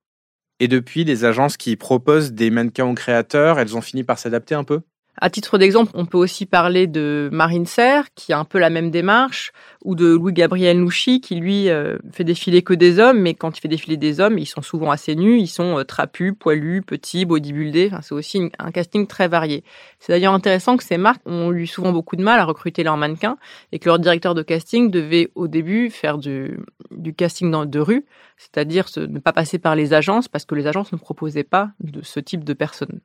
Et 0.59 0.67
depuis, 0.67 1.03
les 1.03 1.25
agences 1.25 1.57
qui 1.57 1.75
proposent 1.75 2.33
des 2.33 2.49
mannequins 2.49 2.85
aux 2.85 2.95
créateurs, 2.95 3.59
elles 3.59 3.77
ont 3.77 3.81
fini 3.81 4.03
par 4.03 4.17
s'adapter 4.17 4.55
un 4.55 4.63
peu? 4.63 4.81
À 5.21 5.29
titre 5.29 5.59
d'exemple, 5.59 5.91
on 5.93 6.05
peut 6.05 6.17
aussi 6.17 6.47
parler 6.47 6.87
de 6.87 7.29
Marine 7.31 7.67
Serre, 7.67 8.07
qui 8.15 8.33
a 8.33 8.39
un 8.39 8.45
peu 8.45 8.57
la 8.57 8.71
même 8.71 8.89
démarche, 8.89 9.51
ou 9.83 9.95
de 9.95 10.15
Louis-Gabriel 10.15 10.79
Nouchi, 10.79 11.21
qui 11.21 11.35
lui 11.35 11.69
euh, 11.69 11.97
fait 12.11 12.23
défiler 12.23 12.61
que 12.61 12.73
des 12.73 12.99
hommes, 12.99 13.19
mais 13.19 13.33
quand 13.33 13.57
il 13.57 13.61
fait 13.61 13.67
défiler 13.67 13.97
des 13.97 14.19
hommes, 14.19 14.37
ils 14.37 14.45
sont 14.45 14.61
souvent 14.61 14.91
assez 14.91 15.15
nus, 15.15 15.39
ils 15.39 15.47
sont 15.47 15.79
euh, 15.79 15.83
trapus, 15.83 16.33
poilus, 16.37 16.81
petits, 16.81 17.25
bodybuildés, 17.25 17.89
enfin, 17.91 18.01
c'est 18.01 18.15
aussi 18.15 18.49
un 18.59 18.71
casting 18.71 19.07
très 19.07 19.27
varié. 19.27 19.63
C'est 19.99 20.13
d'ailleurs 20.13 20.33
intéressant 20.33 20.77
que 20.77 20.83
ces 20.83 20.97
marques 20.97 21.21
ont 21.25 21.51
eu 21.51 21.67
souvent 21.67 21.91
beaucoup 21.91 22.15
de 22.15 22.23
mal 22.23 22.39
à 22.39 22.45
recruter 22.45 22.83
leurs 22.83 22.97
mannequins, 22.97 23.37
et 23.71 23.79
que 23.79 23.89
leur 23.89 23.99
directeur 23.99 24.35
de 24.35 24.41
casting 24.41 24.89
devait 24.89 25.29
au 25.35 25.47
début 25.47 25.89
faire 25.89 26.17
du, 26.17 26.59
du 26.91 27.13
casting 27.13 27.51
dans, 27.51 27.65
de 27.65 27.79
rue, 27.79 28.05
c'est-à-dire 28.37 28.87
ne 28.97 29.19
pas 29.19 29.33
passer 29.33 29.59
par 29.59 29.75
les 29.75 29.93
agences, 29.93 30.27
parce 30.27 30.45
que 30.45 30.55
les 30.55 30.67
agences 30.67 30.91
ne 30.91 30.97
proposaient 30.97 31.43
pas 31.43 31.71
de 31.81 32.01
ce 32.03 32.19
type 32.19 32.43
de 32.43 32.53
personnes. 32.53 32.99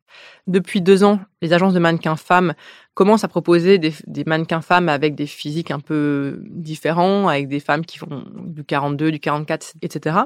Depuis 0.47 0.81
deux 0.81 1.05
ans, 1.05 1.21
les 1.43 1.53
agences 1.53 1.75
de 1.75 1.79
mannequins 1.79 2.17
femmes 2.17 2.55
commencent 2.99 3.23
à 3.23 3.29
proposer 3.29 3.79
des, 3.79 4.25
mannequins 4.27 4.61
femmes 4.61 4.89
avec 4.89 5.15
des 5.15 5.29
physiques 5.29 5.71
un 5.71 5.79
peu 5.79 6.43
différents, 6.51 7.29
avec 7.29 7.47
des 7.47 7.61
femmes 7.61 7.87
qui 7.87 7.97
font 7.97 8.25
du 8.35 8.65
42, 8.65 9.13
du 9.13 9.21
44, 9.21 9.75
etc. 9.83 10.17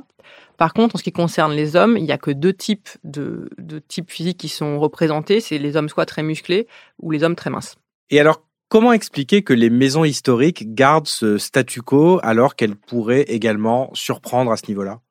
Par 0.56 0.72
contre, 0.72 0.94
en 0.94 0.98
ce 0.98 1.02
qui 1.02 1.12
concerne 1.12 1.52
les 1.52 1.76
hommes, 1.76 1.98
il 1.98 2.04
n'y 2.04 2.12
a 2.12 2.16
que 2.16 2.30
deux 2.30 2.54
types 2.54 2.88
de, 3.04 3.50
de 3.58 3.78
types 3.78 4.10
physiques 4.10 4.38
qui 4.38 4.48
sont 4.48 4.80
représentés. 4.80 5.40
C'est 5.40 5.58
les 5.58 5.76
hommes 5.76 5.90
soit 5.90 6.06
très 6.06 6.22
musclés 6.22 6.66
ou 6.98 7.10
les 7.10 7.24
hommes 7.24 7.36
très 7.36 7.50
minces. 7.50 7.76
Et 8.08 8.18
alors, 8.18 8.42
Comment 8.70 8.94
expliquer 8.94 9.42
que 9.42 9.52
les 9.52 9.68
maisons 9.68 10.02
historiques 10.02 10.72
gardent 10.72 11.06
ce 11.06 11.36
statu 11.36 11.82
quo 11.82 12.20
alors 12.22 12.56
qu'elles 12.56 12.74
pourraient 12.74 13.24
également 13.28 13.90
surprendre 13.92 14.50
à 14.50 14.56
ce 14.56 14.66
niveau-là? 14.68 15.02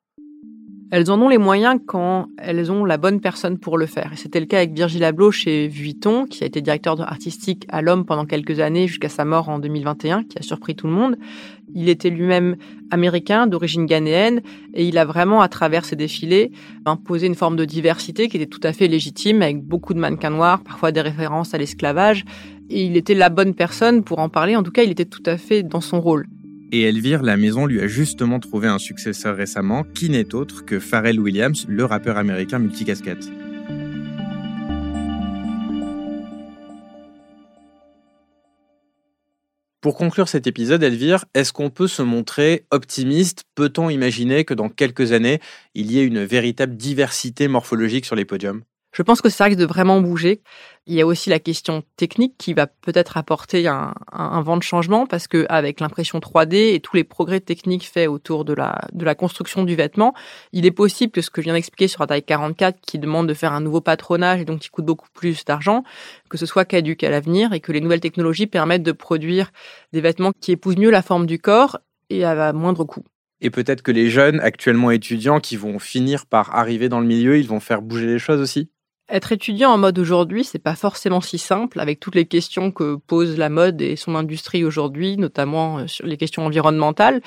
Elles 0.92 1.10
en 1.10 1.18
ont 1.22 1.30
les 1.30 1.38
moyens 1.38 1.80
quand 1.86 2.28
elles 2.36 2.70
ont 2.70 2.84
la 2.84 2.98
bonne 2.98 3.18
personne 3.20 3.56
pour 3.56 3.78
le 3.78 3.86
faire. 3.86 4.12
C'était 4.16 4.40
le 4.40 4.44
cas 4.44 4.58
avec 4.58 4.74
Virgil 4.74 5.02
Abloh 5.04 5.30
chez 5.30 5.66
Vuitton, 5.66 6.26
qui 6.26 6.44
a 6.44 6.46
été 6.46 6.60
directeur 6.60 7.00
artistique 7.00 7.64
à 7.70 7.80
l'homme 7.80 8.04
pendant 8.04 8.26
quelques 8.26 8.60
années 8.60 8.86
jusqu'à 8.86 9.08
sa 9.08 9.24
mort 9.24 9.48
en 9.48 9.58
2021, 9.58 10.24
qui 10.24 10.38
a 10.38 10.42
surpris 10.42 10.76
tout 10.76 10.86
le 10.86 10.92
monde. 10.92 11.16
Il 11.74 11.88
était 11.88 12.10
lui-même 12.10 12.56
américain, 12.90 13.46
d'origine 13.46 13.86
ghanéenne, 13.86 14.42
et 14.74 14.86
il 14.86 14.98
a 14.98 15.06
vraiment, 15.06 15.40
à 15.40 15.48
travers 15.48 15.86
ses 15.86 15.96
défilés, 15.96 16.52
imposé 16.84 17.26
une 17.26 17.36
forme 17.36 17.56
de 17.56 17.64
diversité 17.64 18.28
qui 18.28 18.36
était 18.36 18.44
tout 18.44 18.60
à 18.62 18.74
fait 18.74 18.86
légitime, 18.86 19.40
avec 19.40 19.62
beaucoup 19.62 19.94
de 19.94 19.98
mannequins 19.98 20.28
noirs, 20.28 20.62
parfois 20.62 20.92
des 20.92 21.00
références 21.00 21.54
à 21.54 21.58
l'esclavage. 21.58 22.26
Et 22.68 22.84
il 22.84 22.98
était 22.98 23.14
la 23.14 23.30
bonne 23.30 23.54
personne 23.54 24.04
pour 24.04 24.18
en 24.18 24.28
parler. 24.28 24.56
En 24.56 24.62
tout 24.62 24.72
cas, 24.72 24.82
il 24.82 24.90
était 24.90 25.06
tout 25.06 25.22
à 25.24 25.38
fait 25.38 25.62
dans 25.62 25.80
son 25.80 26.02
rôle. 26.02 26.26
Et 26.74 26.84
Elvire, 26.84 27.22
la 27.22 27.36
maison 27.36 27.66
lui 27.66 27.82
a 27.82 27.86
justement 27.86 28.40
trouvé 28.40 28.66
un 28.66 28.78
successeur 28.78 29.36
récemment, 29.36 29.84
qui 29.84 30.08
n'est 30.08 30.34
autre 30.34 30.64
que 30.64 30.78
Pharrell 30.80 31.20
Williams, 31.20 31.66
le 31.68 31.84
rappeur 31.84 32.16
américain 32.16 32.58
multicasquette. 32.58 33.30
Pour 39.82 39.96
conclure 39.98 40.28
cet 40.28 40.46
épisode, 40.46 40.82
Elvire, 40.82 41.26
est-ce 41.34 41.52
qu'on 41.52 41.68
peut 41.68 41.88
se 41.88 42.00
montrer 42.00 42.64
optimiste? 42.70 43.42
Peut-on 43.54 43.90
imaginer 43.90 44.46
que 44.46 44.54
dans 44.54 44.70
quelques 44.70 45.12
années, 45.12 45.40
il 45.74 45.92
y 45.92 45.98
ait 45.98 46.06
une 46.06 46.24
véritable 46.24 46.76
diversité 46.76 47.48
morphologique 47.48 48.06
sur 48.06 48.16
les 48.16 48.24
podiums? 48.24 48.62
Je 48.92 49.02
pense 49.02 49.22
que 49.22 49.28
ça 49.28 49.44
risque 49.44 49.58
de 49.58 49.64
vraiment 49.64 50.00
bouger. 50.00 50.42
Il 50.86 50.94
y 50.94 51.00
a 51.00 51.06
aussi 51.06 51.30
la 51.30 51.38
question 51.38 51.82
technique 51.96 52.34
qui 52.36 52.52
va 52.54 52.66
peut-être 52.66 53.16
apporter 53.16 53.66
un, 53.68 53.94
vent 54.42 54.56
de 54.56 54.62
changement 54.62 55.06
parce 55.06 55.28
que 55.28 55.46
avec 55.48 55.80
l'impression 55.80 56.18
3D 56.18 56.74
et 56.74 56.80
tous 56.80 56.96
les 56.96 57.04
progrès 57.04 57.40
techniques 57.40 57.88
faits 57.88 58.08
autour 58.08 58.44
de 58.44 58.52
la, 58.52 58.80
de 58.92 59.04
la 59.04 59.14
construction 59.14 59.64
du 59.64 59.76
vêtement, 59.76 60.12
il 60.52 60.66
est 60.66 60.72
possible 60.72 61.12
que 61.12 61.20
ce 61.20 61.30
que 61.30 61.40
je 61.40 61.44
viens 61.44 61.54
d'expliquer 61.54 61.88
sur 61.88 62.02
la 62.02 62.08
taille 62.08 62.22
44 62.22 62.80
qui 62.80 62.98
demande 62.98 63.28
de 63.28 63.34
faire 63.34 63.52
un 63.52 63.60
nouveau 63.60 63.80
patronage 63.80 64.40
et 64.40 64.44
donc 64.44 64.60
qui 64.60 64.68
coûte 64.68 64.84
beaucoup 64.84 65.08
plus 65.14 65.44
d'argent, 65.44 65.84
que 66.28 66.36
ce 66.36 66.46
soit 66.46 66.64
caduque 66.64 67.04
à 67.04 67.10
l'avenir 67.10 67.52
et 67.52 67.60
que 67.60 67.72
les 67.72 67.80
nouvelles 67.80 68.00
technologies 68.00 68.46
permettent 68.46 68.82
de 68.82 68.92
produire 68.92 69.50
des 69.92 70.00
vêtements 70.00 70.32
qui 70.40 70.52
épousent 70.52 70.76
mieux 70.76 70.90
la 70.90 71.02
forme 71.02 71.26
du 71.26 71.38
corps 71.38 71.78
et 72.10 72.24
à 72.24 72.52
moindre 72.52 72.84
coût. 72.84 73.04
Et 73.40 73.50
peut-être 73.50 73.82
que 73.82 73.90
les 73.90 74.08
jeunes 74.08 74.38
actuellement 74.40 74.92
étudiants 74.92 75.40
qui 75.40 75.56
vont 75.56 75.80
finir 75.80 76.26
par 76.26 76.54
arriver 76.54 76.88
dans 76.88 77.00
le 77.00 77.06
milieu, 77.06 77.38
ils 77.38 77.48
vont 77.48 77.58
faire 77.58 77.82
bouger 77.82 78.06
les 78.06 78.18
choses 78.20 78.40
aussi? 78.40 78.70
Être 79.12 79.32
étudiant 79.32 79.70
en 79.70 79.78
mode 79.78 79.98
aujourd'hui, 79.98 80.42
c'est 80.42 80.58
pas 80.58 80.74
forcément 80.74 81.20
si 81.20 81.38
simple 81.38 81.78
avec 81.78 82.00
toutes 82.00 82.14
les 82.14 82.24
questions 82.24 82.70
que 82.70 82.96
pose 82.96 83.36
la 83.36 83.50
mode 83.50 83.80
et 83.82 83.96
son 83.96 84.14
industrie 84.14 84.64
aujourd'hui, 84.64 85.16
notamment 85.16 85.78
euh, 85.78 85.86
sur 85.86 86.06
les 86.06 86.16
questions 86.16 86.44
environnementales. 86.44 87.20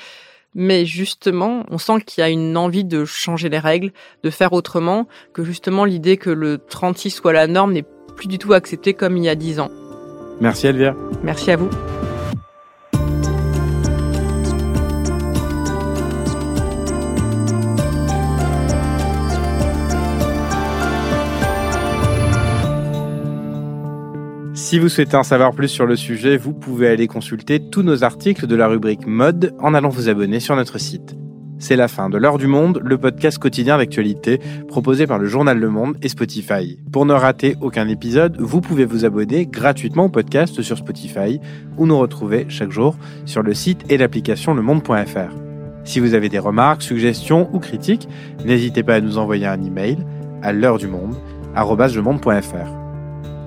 Mais 0.54 0.84
justement, 0.84 1.64
on 1.70 1.78
sent 1.78 2.00
qu'il 2.06 2.22
y 2.22 2.24
a 2.24 2.30
une 2.30 2.56
envie 2.56 2.84
de 2.84 3.04
changer 3.04 3.48
les 3.48 3.58
règles, 3.58 3.92
de 4.22 4.30
faire 4.30 4.52
autrement, 4.52 5.06
que 5.32 5.44
justement 5.44 5.84
l'idée 5.84 6.16
que 6.16 6.30
le 6.30 6.58
36 6.58 7.10
soit 7.10 7.32
la 7.32 7.46
norme 7.46 7.72
n'est 7.72 7.84
plus 8.16 8.26
du 8.26 8.38
tout 8.38 8.54
acceptée 8.54 8.94
comme 8.94 9.16
il 9.16 9.24
y 9.24 9.28
a 9.28 9.34
10 9.34 9.60
ans. 9.60 9.70
Merci 10.40 10.66
Elvia. 10.66 10.96
Merci 11.22 11.50
à 11.50 11.56
vous. 11.56 11.68
Si 24.66 24.80
vous 24.80 24.88
souhaitez 24.88 25.16
en 25.16 25.22
savoir 25.22 25.52
plus 25.52 25.68
sur 25.68 25.86
le 25.86 25.94
sujet, 25.94 26.36
vous 26.36 26.52
pouvez 26.52 26.88
aller 26.88 27.06
consulter 27.06 27.60
tous 27.60 27.84
nos 27.84 28.02
articles 28.02 28.48
de 28.48 28.56
la 28.56 28.66
rubrique 28.66 29.06
mode 29.06 29.54
en 29.60 29.74
allant 29.74 29.90
vous 29.90 30.08
abonner 30.08 30.40
sur 30.40 30.56
notre 30.56 30.78
site. 30.78 31.14
C'est 31.60 31.76
la 31.76 31.86
fin 31.86 32.10
de 32.10 32.18
l'heure 32.18 32.36
du 32.36 32.48
monde, 32.48 32.80
le 32.82 32.98
podcast 32.98 33.38
quotidien 33.38 33.78
d'actualité 33.78 34.40
proposé 34.66 35.06
par 35.06 35.20
le 35.20 35.26
journal 35.26 35.56
Le 35.56 35.70
Monde 35.70 35.96
et 36.02 36.08
Spotify. 36.08 36.80
Pour 36.90 37.06
ne 37.06 37.12
rater 37.12 37.54
aucun 37.60 37.86
épisode, 37.86 38.40
vous 38.40 38.60
pouvez 38.60 38.84
vous 38.84 39.04
abonner 39.04 39.46
gratuitement 39.46 40.06
au 40.06 40.08
podcast 40.08 40.60
sur 40.60 40.76
Spotify 40.76 41.38
ou 41.76 41.86
nous 41.86 41.98
retrouver 42.00 42.46
chaque 42.48 42.72
jour 42.72 42.96
sur 43.24 43.44
le 43.44 43.54
site 43.54 43.82
et 43.88 43.96
l'application 43.96 44.52
lemonde.fr. 44.52 45.32
Si 45.84 46.00
vous 46.00 46.14
avez 46.14 46.28
des 46.28 46.40
remarques, 46.40 46.82
suggestions 46.82 47.48
ou 47.52 47.60
critiques, 47.60 48.08
n'hésitez 48.44 48.82
pas 48.82 48.96
à 48.96 49.00
nous 49.00 49.16
envoyer 49.16 49.46
un 49.46 49.62
email 49.62 49.98
à 50.42 50.52
l'heure 50.52 50.78
du 50.78 50.88
monde 50.88 51.14